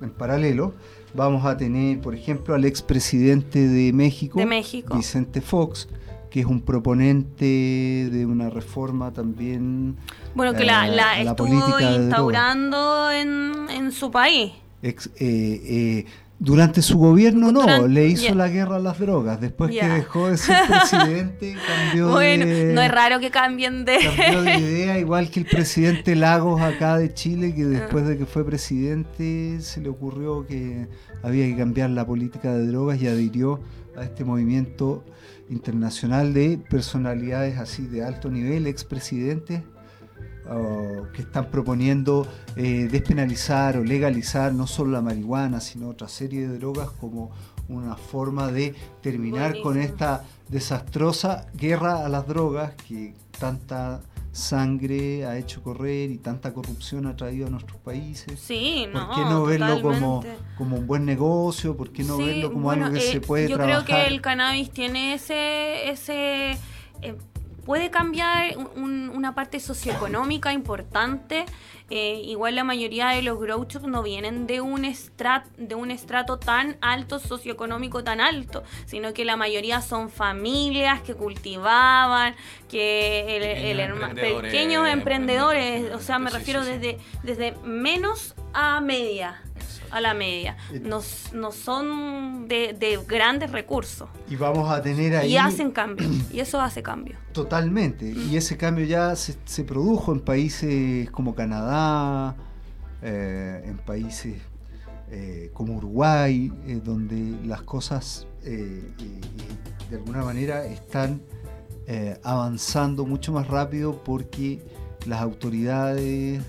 [0.00, 0.74] en paralelo,
[1.14, 5.88] vamos a tener, por ejemplo, al expresidente de México, de México, Vicente Fox,
[6.30, 9.96] que es un proponente de una reforma también.
[10.34, 14.52] Bueno, que la, eh, estuvo instaurando en, en, su país.
[14.82, 16.06] eh, eh,
[16.44, 19.40] durante su gobierno no, le hizo la guerra a las drogas.
[19.40, 23.98] Después que dejó de ser presidente, cambió bueno, no es raro que cambien de...
[23.98, 27.66] Cambió de idea, igual que el presidente Lagos acá de Chile, que ah.
[27.66, 30.86] después de que fue presidente se le ocurrió que
[31.22, 33.60] había que cambiar la política de drogas y adhirió
[33.96, 35.04] a este movimiento
[35.48, 39.62] internacional de personalidades así de alto nivel, expresidentes,
[41.14, 42.26] que están proponiendo
[42.56, 47.30] eh, despenalizar o legalizar no solo la marihuana, sino otra serie de drogas como
[47.68, 54.02] una forma de terminar con esta desastrosa guerra a las drogas que tanta
[54.32, 58.38] sangre ha hecho correr y tanta corrupción ha traído a nuestros países.
[58.40, 60.24] Sí, ¿Por qué no verlo como,
[60.58, 61.76] como un buen negocio?
[61.76, 63.80] ¿Por qué no verlo como algo que se eh, puede trabajar?
[63.80, 65.88] Yo creo que el cannabis tiene ese...
[65.88, 66.58] ese
[67.00, 67.16] eh,
[67.64, 71.44] puede cambiar una parte socioeconómica importante.
[71.90, 76.38] Eh, igual la mayoría de los grow no vienen de un, estrat, de un estrato
[76.38, 82.34] tan alto, socioeconómico tan alto, sino que la mayoría son familias que cultivaban,
[82.68, 89.42] que el, pequeños emprendedores, o sea, me refiero desde, desde menos a media
[89.90, 90.56] a la media.
[90.82, 91.00] No,
[91.32, 94.08] no son de, grandes recursos.
[94.28, 95.32] Y vamos a tener ahí...
[95.32, 96.08] Y hacen cambio.
[96.32, 97.16] y eso hace cambio.
[97.32, 98.10] Totalmente.
[98.10, 102.36] Y ese cambio ya se, produjo en países como Canadá,
[103.02, 104.34] eh, en países
[105.10, 111.22] eh, como Uruguay, eh, donde las cosas de alguna manera están
[112.22, 114.62] avanzando mucho más rápido porque
[115.06, 116.42] las autoridades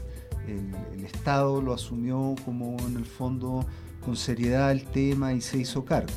[0.48, 3.66] el, Estado lo asumió como en el fondo
[4.04, 6.14] con seriedad el tema y se hizo cargo.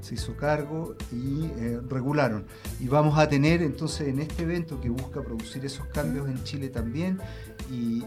[0.00, 2.44] Se hizo cargo y eh, regularon.
[2.80, 6.68] Y vamos a tener entonces en este evento que busca producir esos cambios en Chile
[6.68, 7.18] también
[7.70, 8.04] y,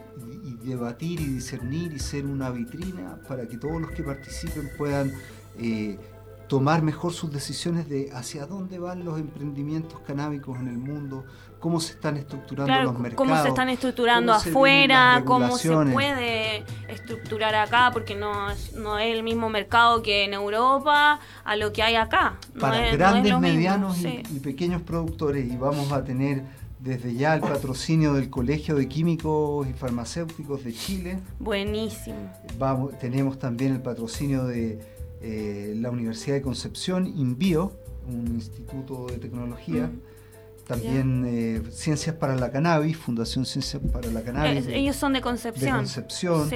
[0.64, 5.14] debatir y discernir y ser una vitrina para que todos los que participen puedan
[5.60, 6.00] eh,
[6.48, 11.26] tomar mejor sus decisiones de hacia dónde van los emprendimientos canábicos en el mundo,
[11.60, 13.16] cómo se están estructurando los mercados.
[13.16, 19.16] Cómo se están estructurando afuera, cómo se puede estructurar acá, porque no es, no es
[19.16, 22.38] el mismo mercado que en Europa a lo que hay acá.
[22.60, 26.44] Para grandes, medianos y, pequeños productores, y vamos a tener
[26.80, 31.20] desde ya el patrocinio del Colegio de Químicos y Farmacéuticos de Chile.
[31.40, 32.32] Buenísimo.
[32.60, 34.95] Vamos, tenemos también el patrocinio de
[35.28, 37.72] eh, la Universidad de Concepción, INVIO,
[38.08, 39.88] un instituto de tecnología.
[39.88, 40.68] Mm.
[40.68, 44.68] También eh, Ciencias para la Cannabis, Fundación Ciencias para la Cannabis.
[44.68, 45.72] Eh, ellos son de Concepción.
[45.72, 46.50] De Concepción.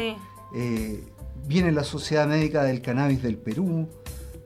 [1.48, 3.88] viene la Sociedad Médica del Cannabis del Perú.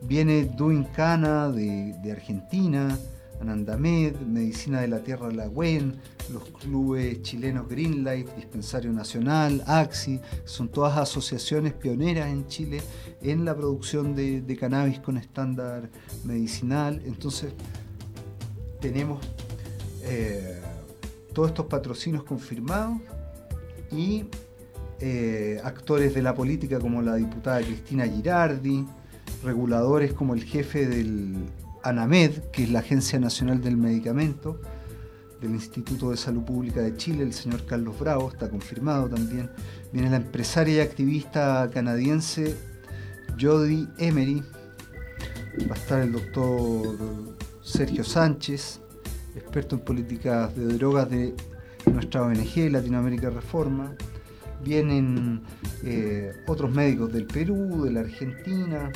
[0.02, 2.98] Viene Duin Cana de, de Argentina.
[3.44, 5.96] Anandamed, Medicina de la Tierra La WEN,
[6.32, 12.82] los clubes chilenos Green Life, Dispensario Nacional, AXI, son todas asociaciones pioneras en Chile
[13.22, 15.90] en la producción de, cannabis con estándar
[16.24, 17.02] medicinal.
[17.06, 17.54] Entonces,
[18.80, 19.20] tenemos
[20.04, 20.62] eh,
[21.34, 22.98] todos estos patrocinios confirmados
[23.92, 24.26] y
[25.00, 28.86] eh, actores de la política como la diputada Cristina Girardi,
[29.44, 31.36] reguladores como el jefe del
[31.84, 34.60] ANAMED, que es la Agencia Nacional del Medicamento,
[35.42, 39.50] del Instituto de Salud Pública de Chile, el señor Carlos Bravo, está confirmado también.
[39.92, 42.56] Viene la empresaria y activista canadiense
[43.40, 44.42] Jody Emery,
[45.70, 46.98] va a estar el doctor
[47.62, 48.80] Sergio Sánchez,
[49.36, 51.36] experto en políticas de drogas de
[51.92, 53.96] nuestra ONG Latinoamérica Reforma.
[54.64, 55.42] Vienen
[55.84, 58.92] eh, otros médicos del Perú, de la Argentina.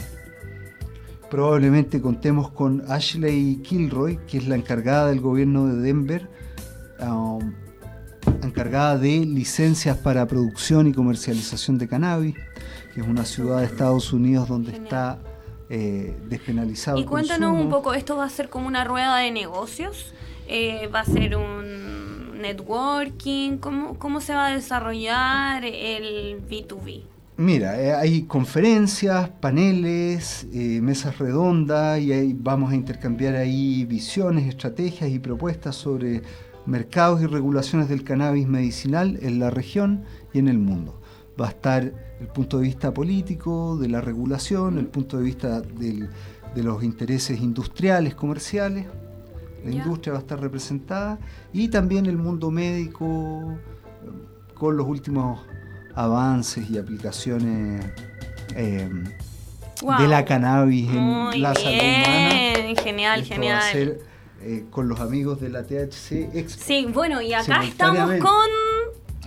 [1.29, 6.29] Probablemente contemos con Ashley Kilroy, que es la encargada del gobierno de Denver,
[7.01, 7.53] um,
[8.43, 12.35] encargada de licencias para producción y comercialización de cannabis,
[12.93, 15.19] que es una ciudad de Estados Unidos donde está
[15.69, 16.97] eh, despenalizado.
[16.97, 20.13] Y cuéntanos un poco, ¿esto va a ser como una rueda de negocios?
[20.47, 23.57] Eh, ¿Va a ser un networking?
[23.57, 27.16] ¿Cómo, ¿Cómo se va a desarrollar el B2B?
[27.39, 35.11] Mira, eh, hay conferencias, paneles, mesas redondas y ahí vamos a intercambiar ahí visiones, estrategias
[35.11, 36.23] y propuestas sobre
[36.65, 40.99] mercados y regulaciones del cannabis medicinal en la región y en el mundo.
[41.39, 41.83] Va a estar
[42.19, 46.09] el punto de vista político, de la regulación, el punto de vista de
[46.63, 48.87] los intereses industriales, comerciales.
[49.63, 51.19] La industria va a estar representada
[51.53, 53.59] y también el mundo médico
[54.55, 55.41] con los últimos
[55.97, 57.83] avances y aplicaciones
[58.55, 58.87] eh,
[59.99, 62.81] de la cannabis en la salud humana.
[62.83, 63.97] Genial, genial.
[64.39, 66.63] Eh, con los amigos de la THC Expo.
[66.63, 68.66] Sí, bueno, y acá estamos con...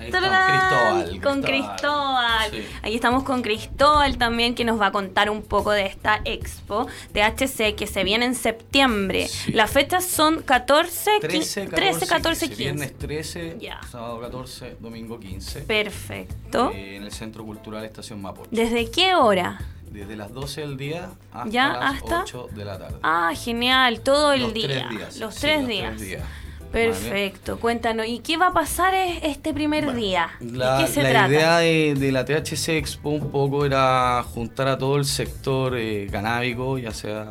[0.08, 1.20] Cristóbal.
[1.22, 2.50] Con Cristóbal.
[2.82, 6.86] Ahí estamos con Cristóbal también, que nos va a contar un poco de esta expo
[7.12, 9.28] THC que se viene en septiembre.
[9.52, 12.54] Las fechas son 14, 13, 14, 15.
[12.56, 13.58] Viernes 13,
[13.90, 15.62] sábado 14, domingo 15.
[15.62, 16.72] Perfecto.
[16.74, 18.48] Eh, en el Centro Cultural Estación Mapocho.
[18.50, 19.60] ¿Desde qué hora?
[19.90, 22.98] Desde las 12 del día hasta las 8 de la tarde.
[23.02, 24.88] Ah, genial, todo el día.
[25.18, 26.00] Los tres días.
[26.72, 30.30] Perfecto, cuéntanos, ¿y qué va a pasar este primer día?
[30.40, 34.96] La, qué se la idea de, la THC Expo un poco era juntar a todo
[34.96, 37.22] el sector eh, canábico, ya sea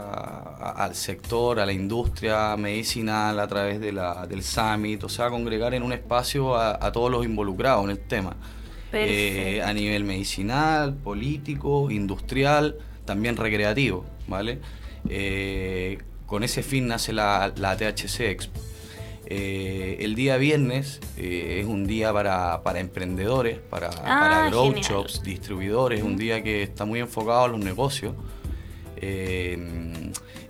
[0.76, 5.74] al sector, a la industria medicinal a través de la, del Summit, o sea, congregar
[5.74, 8.36] en un espacio a todos los involucrados en el tema.
[8.92, 12.76] Eh, a nivel medicinal, político, industrial,
[13.06, 14.60] también recreativo, ¿vale?
[15.10, 18.60] Eh, con ese fin nace la, THC Expo.
[19.32, 26.02] Eh, el día viernes es un día para, emprendedores, para, ah, para grow shops, distribuidores,
[26.02, 28.16] un día que está muy enfocado a los negocios.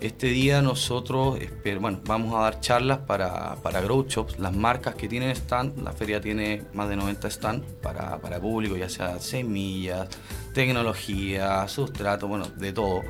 [0.01, 1.37] Este día nosotros
[1.81, 5.91] bueno, vamos a dar charlas para, para Grow Shops, las marcas que tienen stand, la
[5.91, 10.07] feria tiene más de 90 stands para, para público, ya sea semillas,
[10.53, 13.01] tecnología, sustrato, bueno, de todo.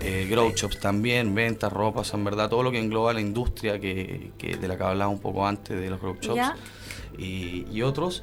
[0.00, 4.32] Eh, grow shops también, ventas, ropas, en verdad, todo lo que engloba la industria que,
[4.38, 6.54] de la que hablaba un poco antes de los grow shops
[7.18, 8.22] y, otros.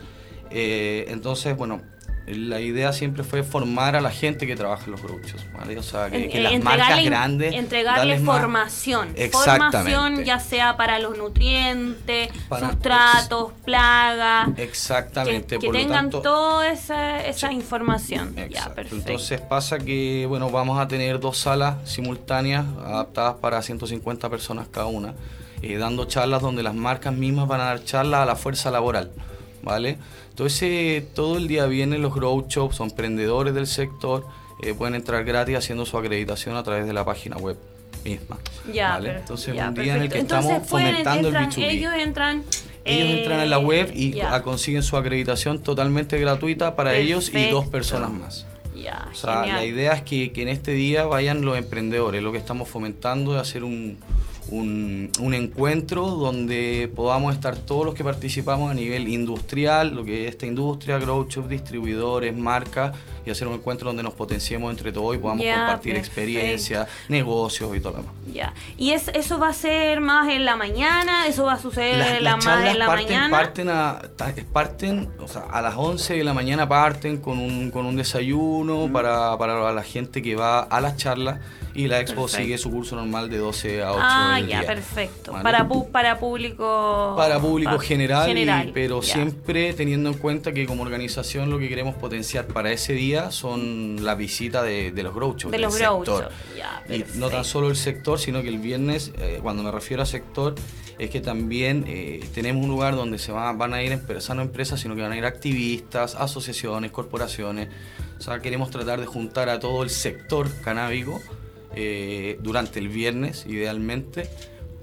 [0.50, 1.82] Eh, entonces, bueno,
[2.28, 5.78] la idea siempre fue formar a la gente que trabaja en los gruchos, ¿vale?
[5.78, 7.54] O sea, que, las marcas grandes...
[7.54, 9.16] Entregarle formación.
[9.32, 14.50] Formación ya sea para los nutrientes, sustratos, plagas.
[14.58, 15.58] Exactamente.
[15.58, 18.36] Que, tengan toda esa, esa información.
[18.50, 18.96] Ya, perfecto.
[18.96, 24.88] Entonces pasa que, bueno, vamos a tener dos salas simultáneas adaptadas para 150 personas cada
[24.88, 25.13] una,
[25.62, 29.12] eh, dando charlas donde las marcas mismas van a dar charlas a la fuerza laboral,
[29.63, 29.98] ¿vale?
[30.38, 34.23] Entonces, todo el día vienen los grow shops, son emprendedores del sector,
[34.62, 37.58] eh, pueden entrar gratis haciendo su acreditación a través de la página web
[38.06, 38.38] misma.
[38.71, 41.63] Ya, Entonces, un día en el que estamos fomentando el B2B.
[41.63, 42.43] Ellos entran
[42.86, 47.65] ellos entran en la web y consiguen su acreditación totalmente gratuita para ellos y dos
[47.65, 48.45] personas más.
[49.12, 52.21] o sea, la idea es que, que, en este día vayan los emprendedores.
[52.21, 53.97] Lo que estamos fomentando es hacer un,
[54.50, 60.32] un, encuentro donde podamos estar todos los que participamos a nivel industrial, lo que es
[60.32, 65.16] esta industria, grow shop, distribuidores, marcas, y hacer un encuentro donde nos potenciemos entre todos
[65.16, 68.14] y podamos compartir experiencias, negocios y todo lo demás.
[68.34, 68.54] Ya.
[68.78, 71.28] ¿Y es, eso va a ser más en la mañana?
[71.28, 73.38] ¿Eso va a suceder en la, más en la parten, mañana?
[73.38, 74.02] Parten, a,
[74.54, 78.90] parten o sea, a las 11 de la mañana parten con un, con un desayuno
[78.92, 81.40] para, para la gente que va a las charlas
[81.78, 85.32] y la expo sigue su curso normal de 12 a 8 Ah, ya, perfecto.
[85.32, 87.13] Para, para público...
[87.16, 92.48] Para público general, pero siempre teniendo en cuenta que como organización lo que queremos potenciar
[92.48, 96.32] para ese día son la visita de, los grow shows, de los sector.
[96.90, 100.08] y no tan solo el sector, sino que el viernes, eh, cuando me refiero a
[100.08, 100.56] sector,
[100.98, 104.80] es que también eh, tenemos un lugar donde se van a ir empresas, no empresas,
[104.80, 107.70] sino que van a ir activistas, asociaciones, corporaciones.
[108.18, 111.22] O sea, queremos tratar de juntar a todo el sector canábico
[111.76, 114.30] eh, durante el viernes, idealmente,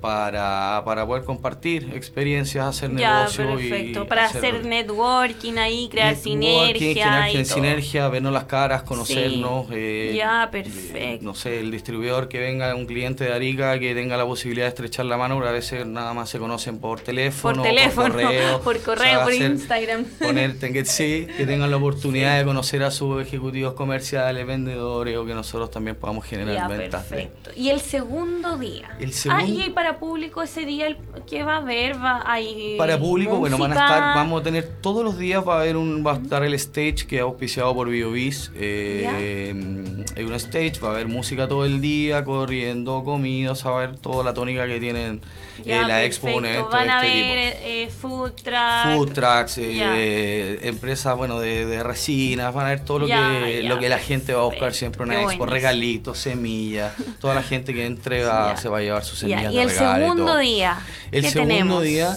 [0.05, 4.07] para, para poder compartir experiencias, hacer negocio perfecto.
[4.07, 7.23] para hacer, networking ahí, crear sinergia.
[7.25, 9.67] Generar sinergia, vernos las caras, conocernos.
[9.73, 11.25] Eh, ya, perfecto.
[11.25, 14.69] no sé, el distribuidor que venga, un cliente de Arica que tenga la posibilidad de
[14.69, 18.61] estrechar la mano, a veces nada más se conocen por teléfono, por, teléfono, por correo,
[18.63, 20.05] por, correo, por Instagram.
[20.21, 25.25] Ponerte que sí, que tengan la oportunidad de conocer a sus ejecutivos comerciales, vendedores o
[25.25, 27.05] que nosotros también podamos generar ya, ventas.
[27.05, 27.53] Perfecto.
[27.57, 28.99] Y el segundo día.
[29.01, 31.97] El segundo, ah, y para público ese día, ¿qué va a haber?
[31.97, 35.57] Va, hay para público, bueno, van a estar, vamos a tener todos los días, va
[35.57, 38.53] a haber un, va a estar el stage que es auspiciado por BioBiz.
[38.57, 43.77] Eh, hay un stage, va a haber música todo el día, corriendo, comidas, va a
[43.83, 45.21] haber toda la tónica que tienen
[45.65, 48.95] eh, la expo, un Van a este ver eh, food trucks.
[48.95, 53.79] Food trucks, eh, empresas, bueno, de, de, resinas, van a ver todo lo, que, lo
[53.79, 57.75] que la gente va a buscar siempre en una expo, regalitos, semillas, toda la gente
[57.75, 59.53] que entrega se va a llevar sus semillas.
[59.53, 60.79] Y el segundo día.
[61.11, 62.17] El segundo día.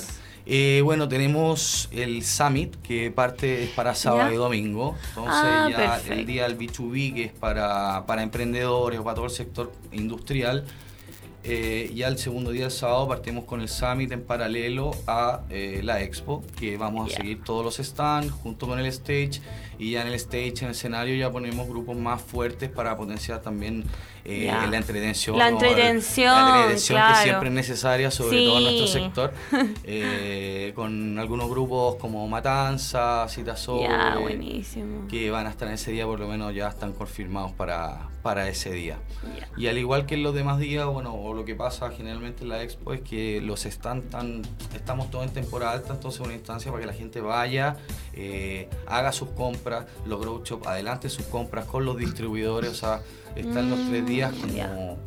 [0.49, 4.95] Eh, bueno, tenemos el Summit, que parte es para sábado y domingo.
[5.09, 9.25] Entonces, ah, ya el día del B2B, que es para, para emprendedores o para todo
[9.25, 10.63] el sector industrial.
[11.43, 15.81] Eh, ya el segundo día del sábado partimos con el Summit en paralelo a eh,
[15.83, 19.41] la Expo, que vamos a seguir todos los stands junto con el stage
[19.79, 23.41] y ya en el stage, en el escenario, ya ponemos grupos más fuertes para potenciar
[23.41, 23.85] también
[24.25, 25.37] eh, la entretención.
[25.37, 26.35] La entretención,
[26.73, 29.33] que siempre es necesaria, sobre todo en nuestro sector,
[29.83, 33.55] eh, con algunos grupos como Matanza, Cita
[35.09, 38.49] que van a estar en ese día, por lo menos ya están confirmados para, para
[38.49, 38.97] ese día.
[39.55, 42.49] Y al igual que en los demás días, bueno, o lo que pasa generalmente en
[42.49, 44.41] la expo es que los están tan,
[44.75, 47.77] estamos todos en temporada alta, entonces una instancia para que la gente vaya,
[48.13, 49.66] eh, haga sus compras,
[50.05, 53.01] los grow shop, adelante sus compras con los distribuidores, o sea,
[53.35, 54.97] están los tres días mm, como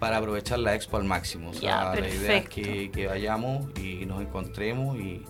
[0.00, 1.50] para aprovechar la expo al máximo.
[1.50, 5.22] O sea, la idea es que, vayamos y nos encontremos y,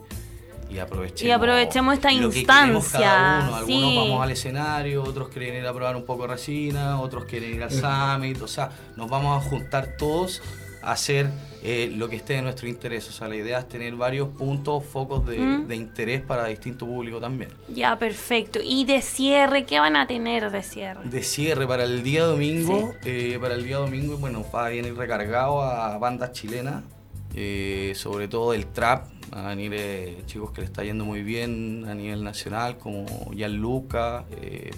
[0.80, 1.22] aprovechemos.
[1.22, 3.56] Y aprovechemos esta instancia.
[3.58, 7.54] Algunos vamos al escenario, otros quieren ir a probar un poco de resina, otros quieren
[7.54, 8.40] ir al summit.
[8.40, 10.40] O sea, nos vamos a juntar todos
[10.80, 11.28] a hacer
[11.62, 13.08] eh, lo que esté de nuestro interés.
[13.08, 15.72] O sea, la idea es tener varios puntos, focos de, mm.
[15.72, 17.50] interés para distinto público también.
[17.68, 18.60] Ya, perfecto.
[18.62, 19.66] ¿Y de cierre?
[19.66, 21.08] ¿Qué van a tener de cierre?
[21.08, 24.94] De cierre para el día domingo, eh, para el día domingo, bueno, va a venir
[24.96, 26.82] recargado a bandas chilenas,
[27.34, 31.94] eh, sobre todo el trap, a venir chicos que le está yendo muy bien a
[31.94, 34.24] nivel nacional, como Gianluca,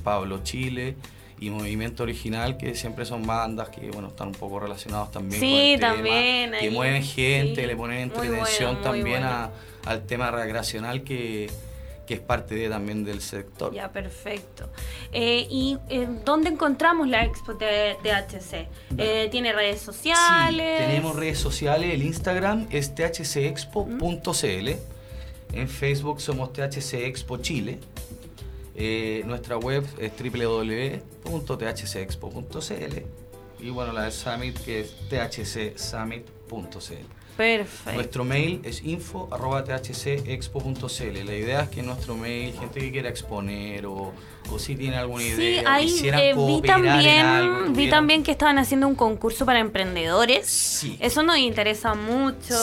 [0.03, 0.97] Pablo Chile
[1.43, 5.49] y Movimiento Original, que siempre son bandas que bueno están un poco relacionados también con
[5.49, 11.51] el también, que mueven gente, le ponen entretención también al tema recreacional que,
[12.09, 13.73] es parte de, también del sector.
[13.73, 14.69] Ya, perfecto.
[15.13, 18.69] Eh, ¿Y eh, dónde encontramos la Expo THC?
[18.99, 20.79] Eh, ¿Tiene redes sociales?
[20.79, 24.69] Sí, tenemos redes sociales, el Instagram es thcexpo.cl,
[25.55, 27.79] en Facebook somos THC Expo Chile.
[28.75, 33.03] Eh, nuestra web es www.thcexpo.cl
[33.61, 37.23] y bueno, la del Summit que es thcsummit.cl.
[37.37, 37.93] Perfecto.
[37.95, 41.25] Nuestro mail es info.thcexpo.cl.
[41.25, 44.13] La idea es que nuestro mail, gente que quiera exponer o,
[44.59, 49.47] si tiene alguna idea, ahí, eh, vi también, vi también que estaban haciendo un concurso
[49.47, 50.47] para emprendedores.
[50.47, 50.99] Sí.
[51.01, 52.55] Eso nos interesa mucho.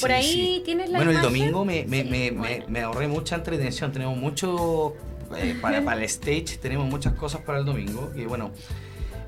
[0.00, 3.92] Por ahí tienes la Bueno, el domingo me, me, me, me, ahorré mucha entretención.
[3.92, 4.96] Tenemos mucho
[5.36, 8.12] eh, para, para, el stage tenemos muchas cosas para el domingo.
[8.14, 8.52] Y bueno,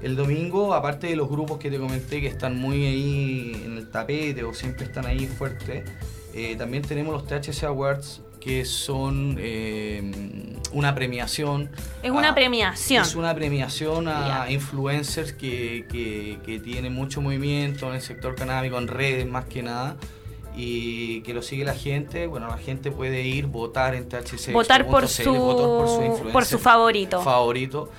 [0.03, 3.89] el domingo, aparte de los grupos que te comenté que están muy ahí en el
[3.89, 5.85] tapete o siempre están ahí fuertes,
[6.35, 10.13] eh, también tenemos los THC Awards que son eh,
[10.73, 11.71] una premiación.
[12.03, 13.03] Es una premiación.
[13.03, 18.79] Es una premiación a influencers que, que, que, tienen mucho movimiento en el sector canábico,
[18.79, 19.97] en redes más que nada
[20.61, 24.53] y que lo sigue la gente, bueno, la gente puede ir, votar en THC.
[24.53, 25.23] Votar por su,
[26.33, 27.23] por su, favorito.
[27.23, 27.93] Favorito.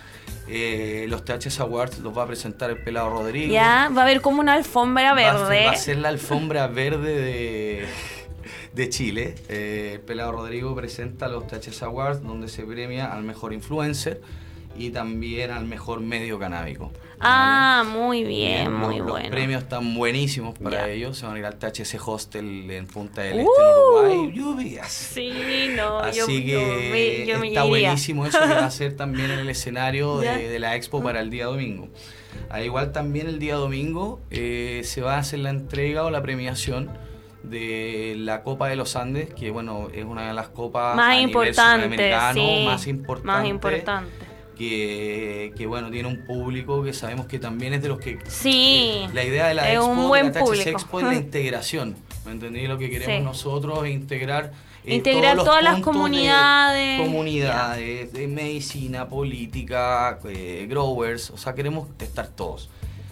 [0.49, 3.53] Eh, los THC Awards los va a presentar el Pelado Rodrigo.
[3.53, 5.67] Ya, va a haber como una alfombra verde.
[5.67, 7.85] Va a ser, la alfombra verde de,
[8.73, 9.35] de Chile.
[9.47, 14.19] Eh, el Pelado Rodrigo presenta los THC Awards donde se premia al mejor influencer
[14.77, 16.91] y también al mejor medio canábico.
[17.19, 19.19] Ah, muy bien, muy bueno.
[19.19, 21.17] Los premios están buenísimos para ellos.
[21.17, 24.07] Se van a ir al THC Hostel en Punta del Este, en uh.
[24.07, 24.31] Uruguay.
[24.33, 24.91] Lluvias.
[24.91, 30.19] Sí, no, Así que está buenísimo eso que va a ser también en el escenario
[30.19, 31.89] de, la expo para el día domingo.
[32.49, 36.21] Al igual también el día domingo eh, se va a hacer la entrega o la
[36.21, 36.89] premiación
[37.43, 42.11] de la Copa de los Andes, que bueno, es una de las copas más importantes,
[42.65, 43.25] más importantes.
[43.25, 44.28] Más importante
[44.59, 48.19] que, que, bueno, tiene un público que sabemos que también es de los que...
[48.27, 49.07] Sí.
[49.13, 50.23] la idea de la Expo, de
[50.57, 51.95] la Expo es la integración.
[52.25, 52.67] ¿Me entendí?
[52.67, 54.51] Lo que queremos nosotros es integrar...
[54.83, 56.99] Eh, integrar todas las comunidades.
[56.99, 62.69] comunidades, de medicina, política, eh, growers, o sea, queremos estar todos.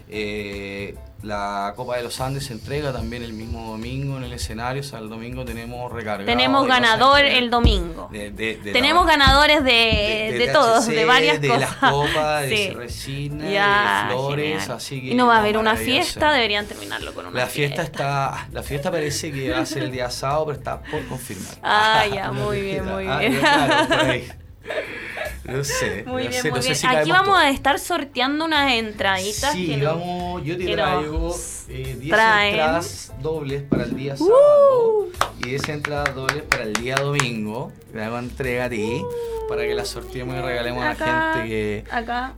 [0.10, 4.82] Eh, la Copa de los Andes se entrega también el mismo domingo en el escenario,
[4.82, 6.26] o sea, el domingo tenemos recargado.
[6.26, 8.10] Tenemos ganador el domingo.
[8.12, 15.08] tenemos ganadores de, todos, de varias de las copas, de resina, de flores, así que...
[15.08, 17.82] Y no va a haber una fiesta, deberían terminarlo con una la fiesta.
[17.82, 21.56] está, la fiesta parece que va a ser el día sábado, pero está por confirmar.
[21.64, 23.42] Ah, ya, muy bien, muy ah, bien.
[25.48, 26.04] No sé.
[26.08, 26.76] Muy bien, muy bien.
[26.86, 29.54] Aquí vamos a estar sorteando unas entraditas.
[29.54, 34.18] Sí, vamos, yo te traigo 10 eh, entradas dobles para el día uh.
[34.18, 35.08] sábado
[35.40, 37.72] y 10 entradas dobles para el día domingo.
[37.94, 39.02] Te hago entrega a ti
[39.48, 41.84] para que las sorteemos y regalemos a la gente que,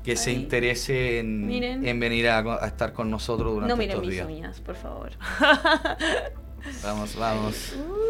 [0.03, 4.25] que se interese en, en venir a, estar con nosotros durante no estos días.
[4.25, 5.11] No miren mis uñas, por favor.
[6.83, 7.73] vamos, vamos.
[7.75, 8.09] Uh.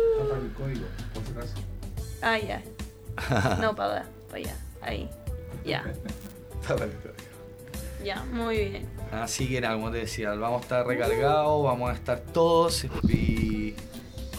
[2.22, 2.62] Ah, ya.
[3.62, 4.56] No, para allá.
[4.82, 5.10] Ahí.
[5.66, 5.84] Ya.
[8.04, 8.90] ya, muy bien.
[9.12, 13.76] Así que nada, como te decía, vamos a estar recargados, vamos a estar todos y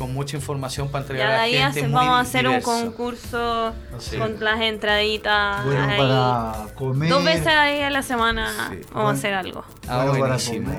[0.00, 1.86] con mucha información para entregar a la gente.
[1.88, 3.74] vamos a hacer un concurso
[4.16, 5.62] con las entraditas.
[5.66, 7.10] Bueno para comer.
[7.10, 9.62] Dos veces ahí a la semana vamos a hacer algo.
[9.86, 10.72] Ah, buenísimo.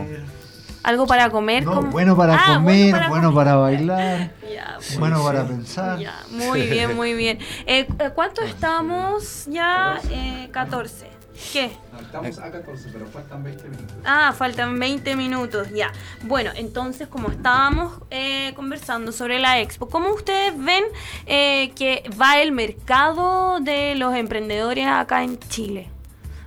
[0.83, 1.63] Algo para comer.
[1.63, 4.31] bueno para ah, comer, bueno para, bailar,
[4.99, 5.99] bueno para pensar.
[6.29, 7.37] muy bien, muy bien.
[7.67, 9.99] Eh, eh, ¿Cuánto estamos ya?
[10.09, 11.09] Eh, 14.
[11.53, 11.71] ¿Qué?
[11.99, 13.95] estamos a 14, pero faltan 20 minutos.
[14.05, 15.91] Ah, faltan 20 minutos, ya.
[16.23, 20.83] Bueno, entonces, como estábamos eh, conversando sobre la expo, ¿cómo ustedes ven
[21.25, 25.89] que va el mercado de los emprendedores acá en Chile?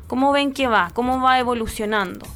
[0.07, 0.91] ¿Cómo ven que va?
[0.93, 2.27] ¿Cómo va evolucionando?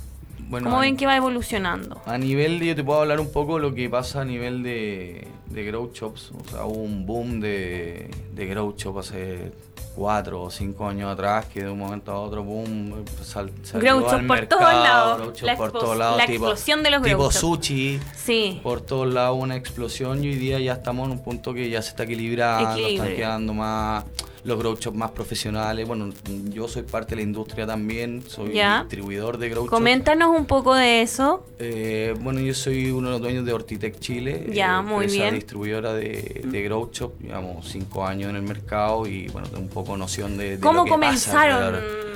[0.51, 2.01] ¿Cómo ven que va evolucionando?
[2.07, 5.26] A nivel, yo te puedo hablar un poco de lo que pasa a nivel de,
[5.46, 6.32] de grow shops.
[6.32, 9.53] O sea, hubo un boom de, de grow shops hace
[9.99, 14.26] cuatro o cinco años atrás que de un momento a otro, boom, sal, salió al
[14.26, 15.42] por todos lados.
[15.42, 18.01] La, por todos lados, la explosión de los Tipo sushi.
[18.14, 18.61] Sí.
[18.62, 21.82] Por todos lados una explosión y hoy día ya estamos en un punto que ya
[21.82, 24.05] se está equilibrando, están quedando más
[24.49, 25.86] los grow shops más profesionales.
[25.86, 26.11] Bueno,
[26.51, 29.70] yo soy parte de la industria también, soy distribuidor de grow shops.
[29.70, 31.46] Coméntanos un poco de eso.
[31.59, 34.46] Eh, bueno, yo soy uno de los dueños de Hortitec Chile.
[34.53, 35.34] Ya, eh, muy bien.
[35.34, 39.68] distribuidora de, de grow shop, digamos, cinco años en el mercado y bueno, tengo un
[39.68, 42.09] poco noción de, ¿Cómo comenzaron?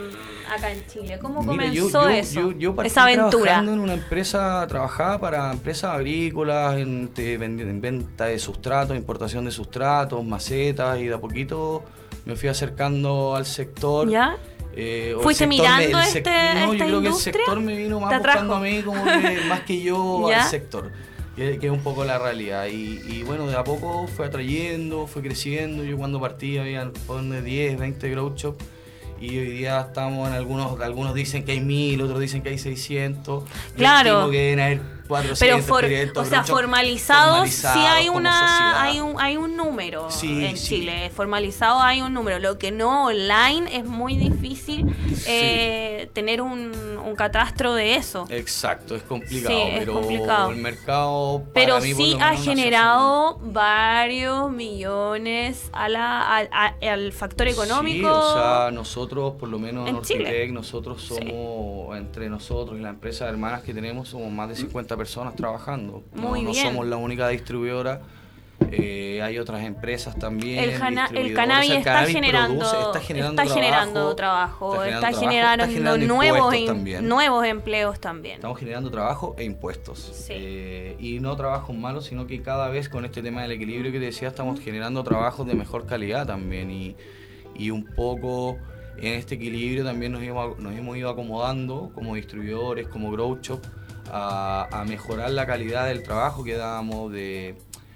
[0.53, 1.19] acá en Chile?
[1.21, 2.53] ¿Cómo comenzó eso?
[2.53, 3.31] Yo, esa aventura.
[3.31, 9.51] trabajando en una empresa, trabajaba para empresas agrícolas, en, en, venta de sustratos, importación de
[9.51, 11.83] sustratos, macetas y de a poquito
[12.25, 14.09] me fui acercando al sector.
[14.09, 14.37] ¿Ya?
[14.75, 16.23] Eh, ¿Fuiste mirando este,
[16.55, 19.61] No, yo creo que el sector me vino más buscando a mí como que, más
[19.61, 20.91] que yo al sector.
[21.37, 22.67] Que, es un poco la realidad.
[22.67, 25.85] Y, bueno, de a poco fue atrayendo, fue creciendo.
[25.85, 28.65] Yo cuando partí había 10, 20 grow shops
[29.23, 32.59] y hoy día estamos en algunos, algunos dicen que hay mil, otros dicen que hay
[32.59, 33.45] 600.
[33.77, 34.29] Claro.
[34.31, 34.81] Que deben haber
[35.39, 35.59] pero
[36.17, 42.01] o sea, formalizados sí hay una hay un, hay un número en Chile, formalizado hay
[42.01, 42.39] un número.
[42.39, 44.95] Lo que no online es muy difícil
[45.27, 46.73] eh, tener un,
[47.05, 48.27] un, catastro de eso.
[48.31, 57.13] Exacto, es complicado, pero el mercado Pero sí ha generado varios millones a la, al
[57.13, 58.11] factor económico.
[58.11, 60.49] o sea, nosotros por lo menos en Chile.
[60.49, 65.35] nosotros somos entre nosotros y la empresa hermanas que tenemos somos más de 50 personas
[65.35, 66.05] trabajando.
[66.15, 66.65] Muy no, bien.
[66.65, 68.03] no somos la única distribuidora.
[68.71, 70.63] Eh, hay otras empresas también.
[70.63, 70.79] El, el
[71.35, 75.67] cannabis, está, generando, está, generando, trabajo, está generando,
[76.07, 76.55] nuevos,
[77.03, 78.37] nuevos empleos también.
[78.37, 80.27] Estamos generando trabajo e impuestos.
[80.29, 83.99] Eh, y no trabajos malos, sino que cada vez con este tema del equilibrio que
[83.99, 86.71] te decía, estamos generando trabajos de mejor calidad también.
[86.71, 86.97] Y,
[87.57, 88.57] y un poco
[88.99, 93.61] en este equilibrio también nos hemos, nos hemos ido acomodando como distribuidores, como grow shop
[94.11, 97.55] a, mejorar la calidad del trabajo que damos, de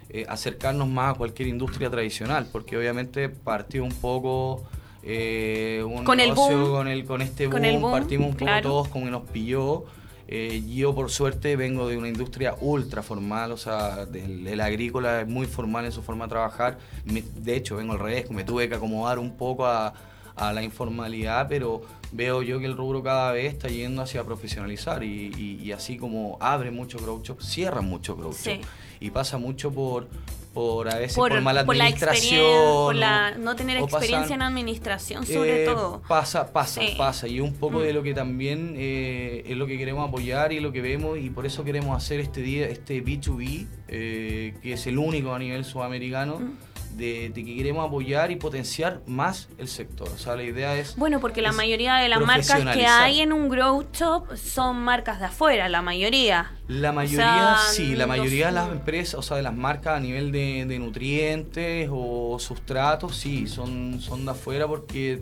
[0.09, 4.65] eh, acercarnos más a cualquier industria tradicional, porque obviamente partió un poco
[5.03, 9.11] eh, un con negocio con, el, con este boom, partimos un poco todos como que
[9.11, 9.85] nos pilló.
[10.29, 15.29] Eh, yo por suerte vengo de una industria ultra formal, o sea, el, agrícola es
[15.29, 16.79] muy formal en su forma de trabajar.
[17.05, 19.95] de hecho, vengo al revés, me tuve que acomodar un poco a,
[20.35, 21.83] a la informalidad, pero
[22.17, 26.71] veo yo que el rubro cada vez está yendo hacia profesionalizar y, así como abre
[26.71, 28.67] muchos grow shops, cierran muchos grow shops.
[28.99, 30.09] Y pasa mucho por,
[30.55, 32.41] por a veces por, mala administración.
[32.41, 36.01] por la, no tener experiencia en administración, sobre eh, todo.
[36.09, 37.29] Pasa, pasa, pasa.
[37.29, 37.95] Y un poco de mm.
[37.95, 41.45] lo que también eh, es lo que queremos apoyar y lo que vemos, y por
[41.45, 46.39] eso queremos hacer este día, este B2B, eh, que es el único a nivel sudamericano.
[46.39, 50.09] Mm de, que queremos apoyar y potenciar más el sector.
[50.09, 50.97] O sea, la idea es...
[50.97, 55.21] Bueno, porque la mayoría de las marcas que hay en un grow shop son marcas
[55.21, 56.53] de afuera, la mayoría.
[56.69, 60.33] La mayoría, sí, la mayoría de las empresas, o sea, de las marcas a nivel
[60.33, 65.21] de, de nutrientes o sustratos, sí, son, son de afuera porque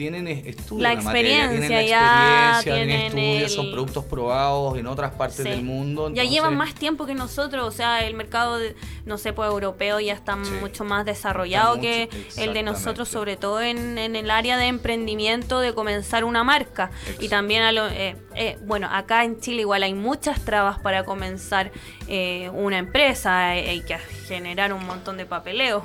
[0.00, 6.10] tienen estudios la experiencia ya tienen, estudios, son productos probados en otras partes del mundo.
[6.14, 8.74] Ya llevan más tiempo que nosotros, o sea, el mercado, de,
[9.04, 13.60] no sé, pues europeo ya está mucho más desarrollado que el de nosotros, sobre todo
[13.60, 16.90] en, el área de emprendimiento, de comenzar una marca.
[17.18, 21.04] Y también, a lo, eh, eh, bueno, acá en Chile igual hay muchas trabas para
[21.04, 21.72] comenzar
[22.10, 23.96] eh, una empresa, hay que
[24.26, 25.84] generar un montón de papeleo.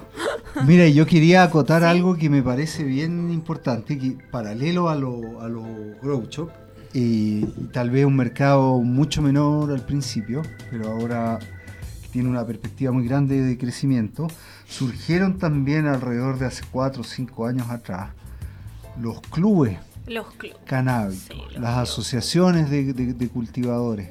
[0.66, 5.48] Mira, yo quería acotar algo que me parece bien importante, que paralelo a los a
[5.48, 5.64] lo
[6.02, 6.50] grow shop,
[6.94, 11.40] y tal vez un mercado mucho menor al principio, pero ahora
[12.12, 14.28] tiene una perspectiva muy grande de crecimiento,
[14.68, 18.10] surgieron también alrededor de hace 4 o 5 años atrás
[19.00, 20.28] los clubes los
[20.66, 24.10] canábicos, las asociaciones de, cultivadores,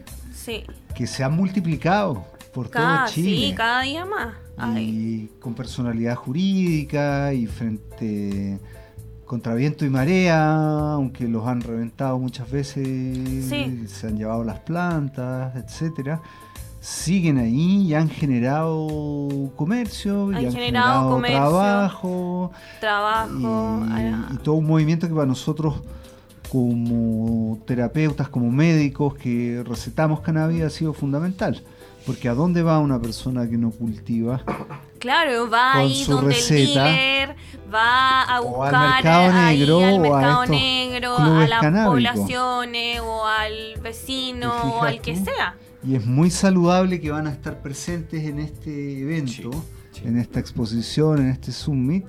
[0.95, 3.49] que se han multiplicado por todo Chile.
[3.49, 4.35] Sí, cada día más.
[4.77, 8.61] Y con personalidad jurídica y frente
[9.25, 15.57] contra viento y marea, aunque los han reventado muchas veces, se han llevado las plantas,
[15.57, 16.23] etcétera.
[16.81, 23.83] Siguen ahí y han generado comercio, y han generado, trabajo, trabajo
[24.31, 25.81] y, todo un movimiento que para nosotros
[26.55, 31.61] como terapeutas, como médicos que recetamos cannabis ha sido fundamental.
[32.07, 34.41] Porque ¿a dónde va una persona que no cultiva?
[35.01, 37.35] Claro, va ahí donde el dealer
[37.75, 43.81] va a buscar al mercado negro, al mercado a negro, a las poblaciones o al
[43.83, 45.57] vecino o al que sea.
[45.85, 49.51] Y es muy saludable que van a estar presentes en este evento,
[50.05, 52.07] en esta exposición, en este summit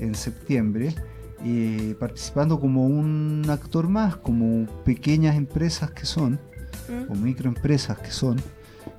[0.00, 0.92] en septiembre.
[1.48, 6.40] Eh, participando como un actor más, como pequeñas empresas que son,
[6.88, 7.12] mm.
[7.12, 8.36] o microempresas que son,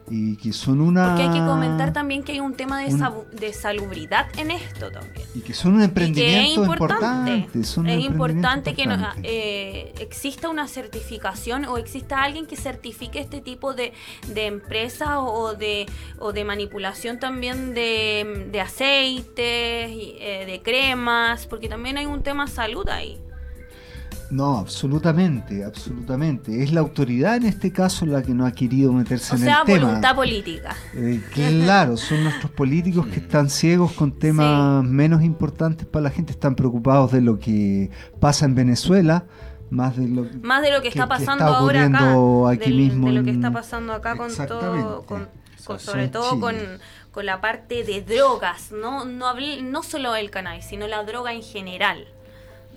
[0.09, 1.09] y que son una...
[1.09, 2.95] Porque hay que comentar también que hay un tema de,
[3.33, 5.27] de salubridad en esto también.
[5.35, 7.47] Y que son un emprendimiento es importante.
[7.53, 8.87] es importante que
[9.23, 13.93] eh, exista una certificación o exista alguien que certifique este tipo de,
[14.27, 15.85] de empresas o de,
[16.19, 22.47] o de manipulación también de, de aceites, eh, de cremas, porque también hay un tema
[22.47, 23.19] salud ahí.
[24.29, 26.61] No, absolutamente, absolutamente.
[26.61, 29.61] Es la autoridad en este caso la que no ha querido meterse en el tema.
[29.61, 30.75] O sea, voluntad política.
[30.93, 36.33] Eh, claro, son nuestros políticos que están ciegos con temas menos importantes para la gente,
[36.33, 39.25] están preocupados de lo que pasa en Venezuela,
[39.69, 42.13] más de lo, más de lo que, está pasando ahora acá,
[42.51, 43.07] aquí mismo.
[43.07, 45.05] De lo que está pasando acá con todo,
[45.77, 46.55] sobre todo con,
[47.11, 51.43] con, la parte de drogas, no, no, no solo el cannabis, sino la droga en
[51.43, 52.07] general.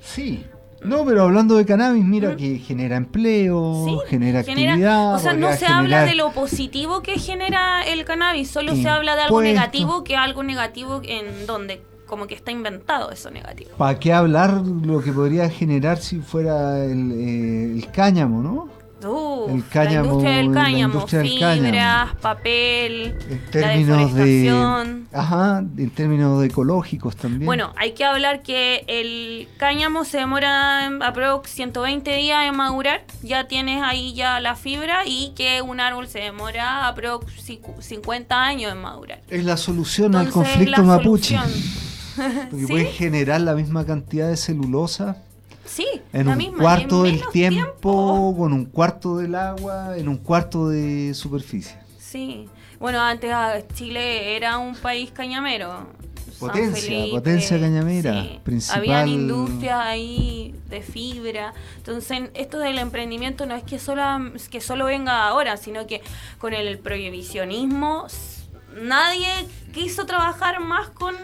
[0.01, 0.46] Sí,
[0.82, 5.14] no, pero hablando de cannabis, mira que genera empleo, genera, actividad.
[5.14, 9.16] O sea, no se habla de lo positivo que genera el cannabis, solo se habla
[9.16, 13.70] de algo negativo, que algo negativo en donde como que está inventado eso negativo.
[13.78, 18.79] ¿Para qué hablar lo que podría generar si fuera el, eh, el cáñamo, no?
[19.03, 26.46] El cáñamo, la industria del cáñamo, fibras, papel, en términos de, ajá, en términos de
[26.46, 27.46] ecológicos también.
[27.46, 33.48] Bueno, hay que hablar que el cáñamo se demora aproximadamente 120 días en madurar, ya
[33.48, 37.30] tienes ahí ya la fibra y que un árbol se demora aproximadamente
[37.80, 39.20] 50 años en madurar.
[39.28, 41.38] Es la solución al conflicto mapuche.
[42.51, 45.22] Porque puedes generar la misma cantidad de celulosa
[45.70, 51.14] Sí, en un cuarto del tiempo, con un cuarto del agua, en un cuarto de
[51.14, 51.78] superficie.
[51.96, 52.48] Sí,
[52.80, 55.86] bueno, antes ah, Chile era un país cañamero.
[56.40, 58.80] Potencia, potencia cañamera, principal.
[58.80, 61.54] Habían industrias ahí de fibra.
[61.76, 64.02] Entonces, esto del emprendimiento no es que solo,
[64.50, 66.02] que solo venga ahora, sino que
[66.38, 68.06] con el prohibicionismo
[68.74, 69.28] nadie
[69.72, 71.14] quiso trabajar más con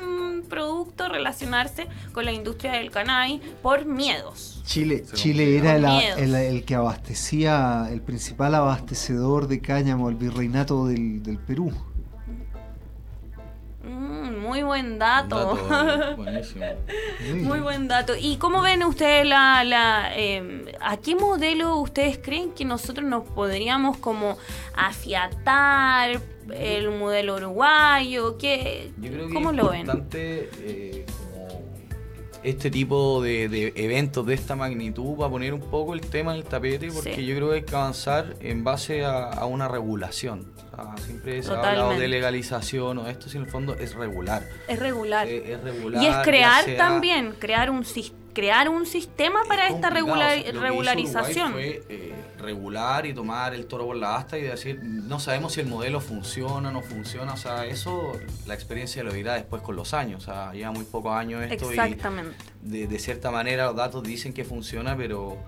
[0.48, 4.62] productos, relacionarse con la industria del cannabis por miedos.
[4.64, 11.72] Chile, Chile era el, que abastecía, el principal abastecedor de cáñamo, el virreinato del, Perú.
[13.84, 15.56] Mm, muy buen dato.
[17.34, 18.14] muy buen dato.
[18.18, 23.22] ¿Y cómo ven ustedes la, la em, a qué modelo ustedes creen que nosotros nos
[23.24, 24.36] podríamos como
[24.74, 26.20] afiatar
[26.54, 28.36] el modelo uruguayo?
[28.38, 29.80] ¿Qué, Yo creo que ¿Cómo es lo ven?
[29.80, 31.46] importante eh, como
[32.42, 36.38] este tipo de, de eventos de esta magnitud para poner un poco el tema en
[36.38, 37.26] el tapete porque Sí.
[37.26, 40.54] yo creo que hay que avanzar en base a, a una regulación.
[41.06, 44.42] Siempre se ha hablado de legalización o esto, si en el fondo es regular.
[44.68, 45.26] Es regular.
[45.26, 46.02] Eh, es regular.
[46.02, 50.38] y es crear sea- también, crear un sis- crear un sistema para Es esta regular-
[50.38, 51.52] o sea, regularización.
[51.52, 55.60] Fue eh, regular y tomar el toro por la asta y decir, no sabemos si
[55.62, 57.32] el modelo funciona o no funciona.
[57.32, 58.12] O sea, eso
[58.46, 60.22] la experiencia lo dirá después con los años.
[60.22, 62.36] O sea, lleva muy pocos años esto Exactamente.
[62.62, 65.38] y de, de cierta manera los datos dicen que funciona, pero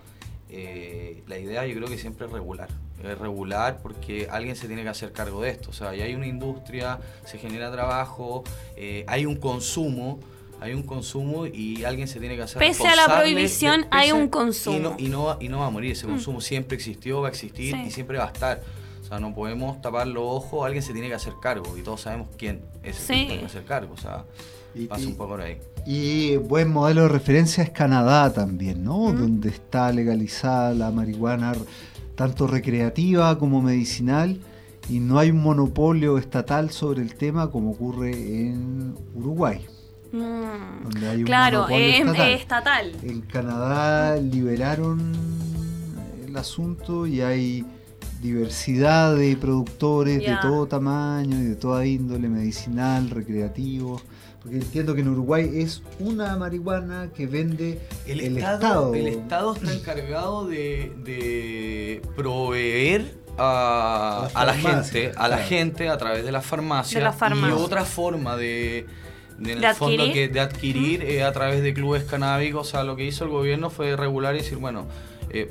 [0.49, 2.69] eh, la idea yo creo que siempre es regular.
[3.05, 5.69] Es regular porque alguien se tiene que hacer cargo de esto.
[5.69, 8.45] O sea, ya hay una industria, se genera trabajo,
[8.77, 10.21] eh, hay un consumo.
[10.61, 14.29] Hay un consumo y alguien se tiene que hacer Pese a la prohibición, hay un
[14.29, 14.77] consumo.
[14.77, 17.29] Y no, y, no, va- y no va a morir, ese consumo siempre existió, va
[17.29, 17.83] a existir Sí.
[17.87, 18.61] y siempre va a estar.
[19.01, 22.01] O sea, no podemos tapar los ojos, alguien se tiene que hacer cargo y todos
[22.03, 23.13] sabemos quién es el Sí.
[23.21, 23.95] que tiene que hacer cargo.
[23.95, 24.25] O sea,
[24.75, 25.59] Y- pasa un poco por ahí.
[25.87, 29.13] Y buen modelo de referencia es Canadá también, ¿no?
[29.13, 29.17] Mm.
[29.19, 31.55] Donde está legalizada la marihuana
[32.17, 34.39] tanto recreativa como medicinal
[34.91, 39.65] y no hay un monopolio estatal sobre el tema como ocurre en Uruguay,
[40.13, 40.85] Mm.
[40.85, 42.27] donde hay un Claro, es estatal.
[42.31, 42.93] es estatal.
[43.03, 45.13] En Canadá liberaron
[46.27, 47.65] el asunto y hay
[48.23, 54.01] diversidad de productores de todo tamaño y de toda índole, medicinal, recreativo.
[54.43, 58.95] Porque entiendo que en Uruguay es una marihuana que vende El, el, Estado, Estado.
[58.95, 65.39] el Estado está encargado de, de proveer a, La a la farmacia, gente, a la
[65.39, 66.99] gente a través de la farmacia.
[66.99, 67.49] De la farmacia.
[67.49, 68.87] Y otra forma de,
[69.39, 70.13] en De el fondo adquirir.
[70.13, 72.69] que de adquirir eh, a través de clubes canábicos.
[72.69, 74.87] O sea, lo que hizo el gobierno fue regular y decir, bueno,
[75.31, 75.51] eh,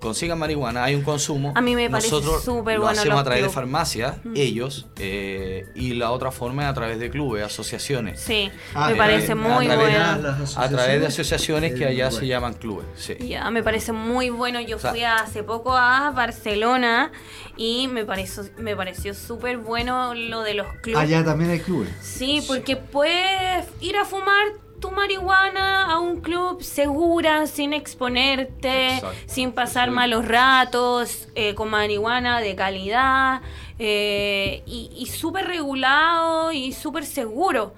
[0.00, 1.52] consigan marihuana, hay un consumo.
[1.56, 4.32] A mí me parece Nosotros súper lo bueno hacemos a través de farmacias, Mm.
[4.36, 8.20] ellos, eh, y la otra forma es a través de clubes, asociaciones.
[8.20, 10.46] Sí, Ah, me eh, parece a muy través de bueno.
[10.56, 12.86] A través de asociaciones que allá se llaman clubes.
[12.96, 13.14] Sí.
[13.28, 14.60] Ya, me parece muy bueno.
[14.60, 17.12] Yo O sea- fui hace poco a Barcelona
[17.56, 21.00] y me pareció, me pareció súper bueno lo de los clubes.
[21.00, 21.88] Allá también hay clubes.
[22.00, 24.46] Sí, porque puedes ir a fumar
[24.80, 29.16] tu marihuana a un club segura, sin exponerte, Exacto.
[29.26, 29.94] sin pasar Sí.
[29.94, 33.40] malos ratos, eh, con marihuana de calidad
[33.78, 37.74] eh, y, y súper regulado y súper seguro.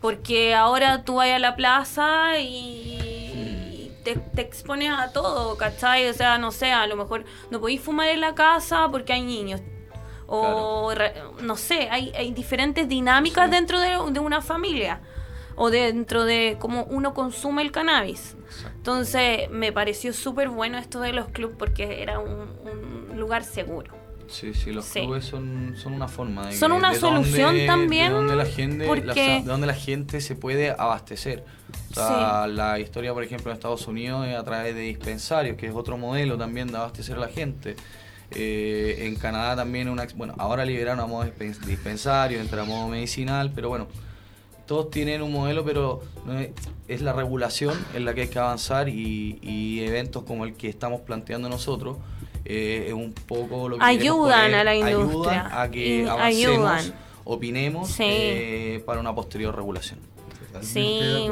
[0.00, 6.08] Porque ahora tú vas a la plaza y te, te expones a todo, ¿cachai?
[6.08, 9.22] O sea, no sé, a lo mejor no podéis fumar en la casa porque hay
[9.22, 9.60] niños.
[10.26, 15.00] O re- no sé, hay, hay diferentes dinámicas dentro de, de una familia
[15.62, 18.34] o dentro de cómo uno consume el cannabis.
[18.76, 22.48] Entonces me pareció súper bueno esto de los clubes porque era un,
[23.10, 23.92] un lugar seguro.
[24.26, 25.00] Sí, sí, los Sí.
[25.00, 28.46] clubes son, son una forma de Son una de solución dónde- también, de donde la
[28.46, 31.44] gente porque- la- de donde la gente se puede abastecer
[31.90, 35.66] o sea, la historia por ejemplo en Estados Unidos es a través de dispensarios que
[35.66, 37.74] es otro modelo también de abastecer a la gente
[38.32, 42.86] Eh, en Canadá también una bueno ahora liberaron a modo dispen- dispensario entra a modo
[42.86, 43.88] medicinal pero bueno
[44.70, 46.38] todos tienen un modelo, pero no
[46.86, 50.68] es, la regulación en la que hay que avanzar y, y eventos como el que
[50.68, 51.96] estamos planteando nosotros
[52.44, 55.60] eh, es un poco lo que Ayudan a la ayudan industria.
[55.60, 56.94] a que avancemos, ayudan.
[57.24, 58.04] opinemos Sí.
[58.06, 59.98] eh, para una posterior regulación.
[60.62, 61.28] Sí,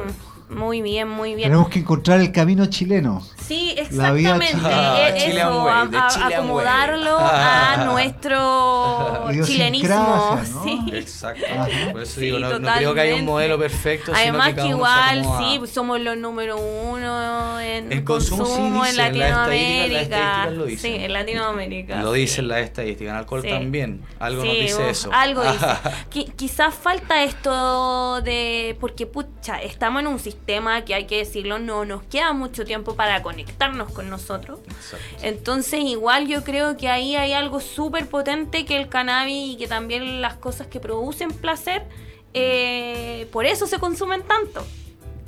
[0.50, 1.48] muy bien, muy bien.
[1.50, 3.22] Tenemos que encontrar el camino chileno.
[3.46, 4.46] Sí, exactamente.
[4.48, 10.40] Chilean eso, way, a- the a- Chilean acomodarlo a nuestro chilenismo.
[10.64, 10.80] Sí.
[10.92, 11.44] Exacto.
[11.50, 11.68] Ajá.
[11.92, 14.06] Por eso Sí, digo, no, no creo que haya un modelo perfecto.
[14.06, 18.96] sino Además que, igual, sí, pues, somos los número uno en El consumo sí en
[18.96, 20.00] Latinoamérica.
[20.00, 20.92] estadísticas lo dicen.
[20.98, 22.02] Sí, en Latinoamérica.
[22.02, 22.20] Lo sí.
[22.20, 23.10] dicen las estadísticas.
[23.12, 23.48] En alcohol Sí.
[23.48, 24.02] también.
[24.18, 25.10] Algo nos dice eso.
[25.12, 25.66] Algo dice.
[26.12, 28.76] Qui- quizás falta esto de.
[28.80, 32.94] Porque, pucha, estamos en un sistema que hay que decirlo, no nos queda mucho tiempo
[32.94, 34.60] para conectarnos con nosotros.
[34.66, 35.06] Exacto.
[35.22, 39.66] Entonces, igual yo creo que ahí hay algo súper potente que el cannabis y que
[39.66, 41.84] también las cosas que producen placer,
[42.32, 44.66] eh, por eso se consumen tanto.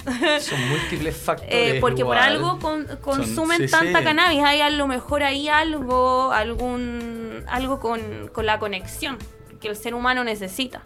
[0.40, 1.76] Son múltiples factores.
[1.76, 4.04] Eh, porque por algo con- consumen sí, tanta sí.
[4.04, 4.40] cannabis.
[4.42, 9.18] Hay a lo mejor ahí algo, algún, algo con, con la conexión
[9.60, 10.80] que el ser humano necesita.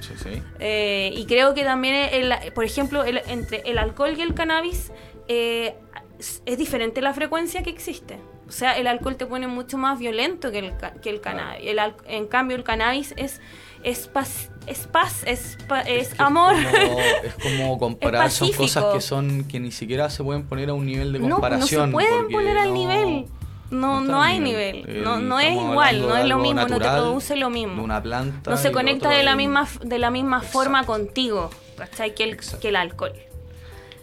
[0.00, 0.42] Sí, sí.
[0.58, 4.92] Eh, y creo que también, el, por ejemplo, el- entre el alcohol y el cannabis
[5.28, 5.74] eh,
[6.18, 8.18] es, es diferente la frecuencia que existe.
[8.48, 10.72] O sea, el alcohol te pone mucho más violento que el,
[11.02, 11.66] que el cannabis.
[11.66, 13.40] El en cambio, el cannabis es,
[13.82, 16.54] es paz, es, paz, es, pa- es que amor.
[16.54, 20.68] Es como, es como comparar, son cosas que son que ni siquiera se pueden poner
[20.70, 21.90] a un nivel de No, no se comparación.
[21.90, 23.26] pueden poner al no- nivel.
[23.70, 27.36] No, no, hay nivel, no, no es igual, no es lo mismo, no te produce
[27.36, 27.82] lo mismo.
[27.82, 28.50] una planta.
[28.50, 32.14] No se conecta de la misma, de la misma forma contigo, ¿cachai?
[32.14, 33.12] Que el, que el alcohol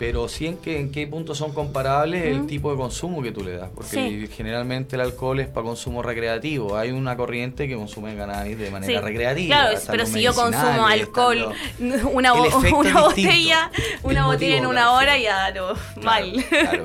[0.05, 3.41] pero sí en qué, en qué punto son comparables el tipo de consumo que tú
[3.41, 8.13] le das, porque generalmente el alcohol es para consumo recreativo, hay una corriente que consume
[8.13, 9.55] cannabis de manera recreativa.
[9.55, 11.53] Claro, pero si yo consumo alcohol,
[12.11, 13.71] una, una botella,
[14.03, 16.33] una botella en una hora, ya no, mal,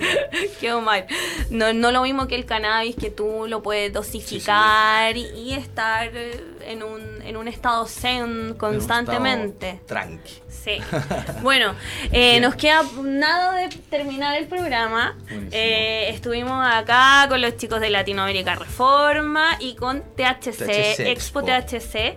[0.60, 1.04] quedó mal.
[1.50, 6.84] No, no lo mismo que el cannabis, que tú lo puedes dosificar y, estar en
[6.84, 9.80] un, en un estado zen constantemente.
[9.86, 10.34] tranqui.
[10.48, 10.78] Sí.
[11.42, 11.74] bueno,
[12.12, 15.16] eh, nos queda nada de terminar el programa.
[15.50, 21.42] Eh, estuvimos acá con los chicos de Latinoamérica Reforma y con THC, Expo.
[21.42, 22.16] THC.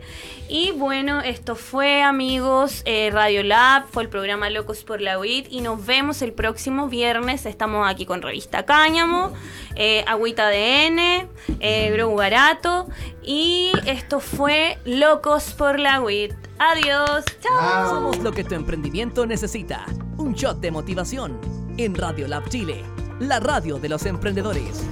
[0.54, 5.48] Y bueno, esto fue, amigos, eh, Radio Lab, fue el programa Locos por la WIT
[5.50, 7.46] y nos vemos el próximo viernes.
[7.46, 9.32] Estamos aquí con Revista Cáñamo,
[9.78, 11.30] eh, Agüita DN,
[11.62, 12.90] eh, Barato
[13.24, 16.34] y esto fue Locos por la WIT.
[16.60, 17.90] Adiós, chao.
[17.90, 19.86] Somos lo que tu emprendimiento necesita.
[20.18, 21.40] Un shot de motivación
[21.78, 22.84] en Radio Lab Chile,
[23.22, 24.86] la radio de los emprendedores.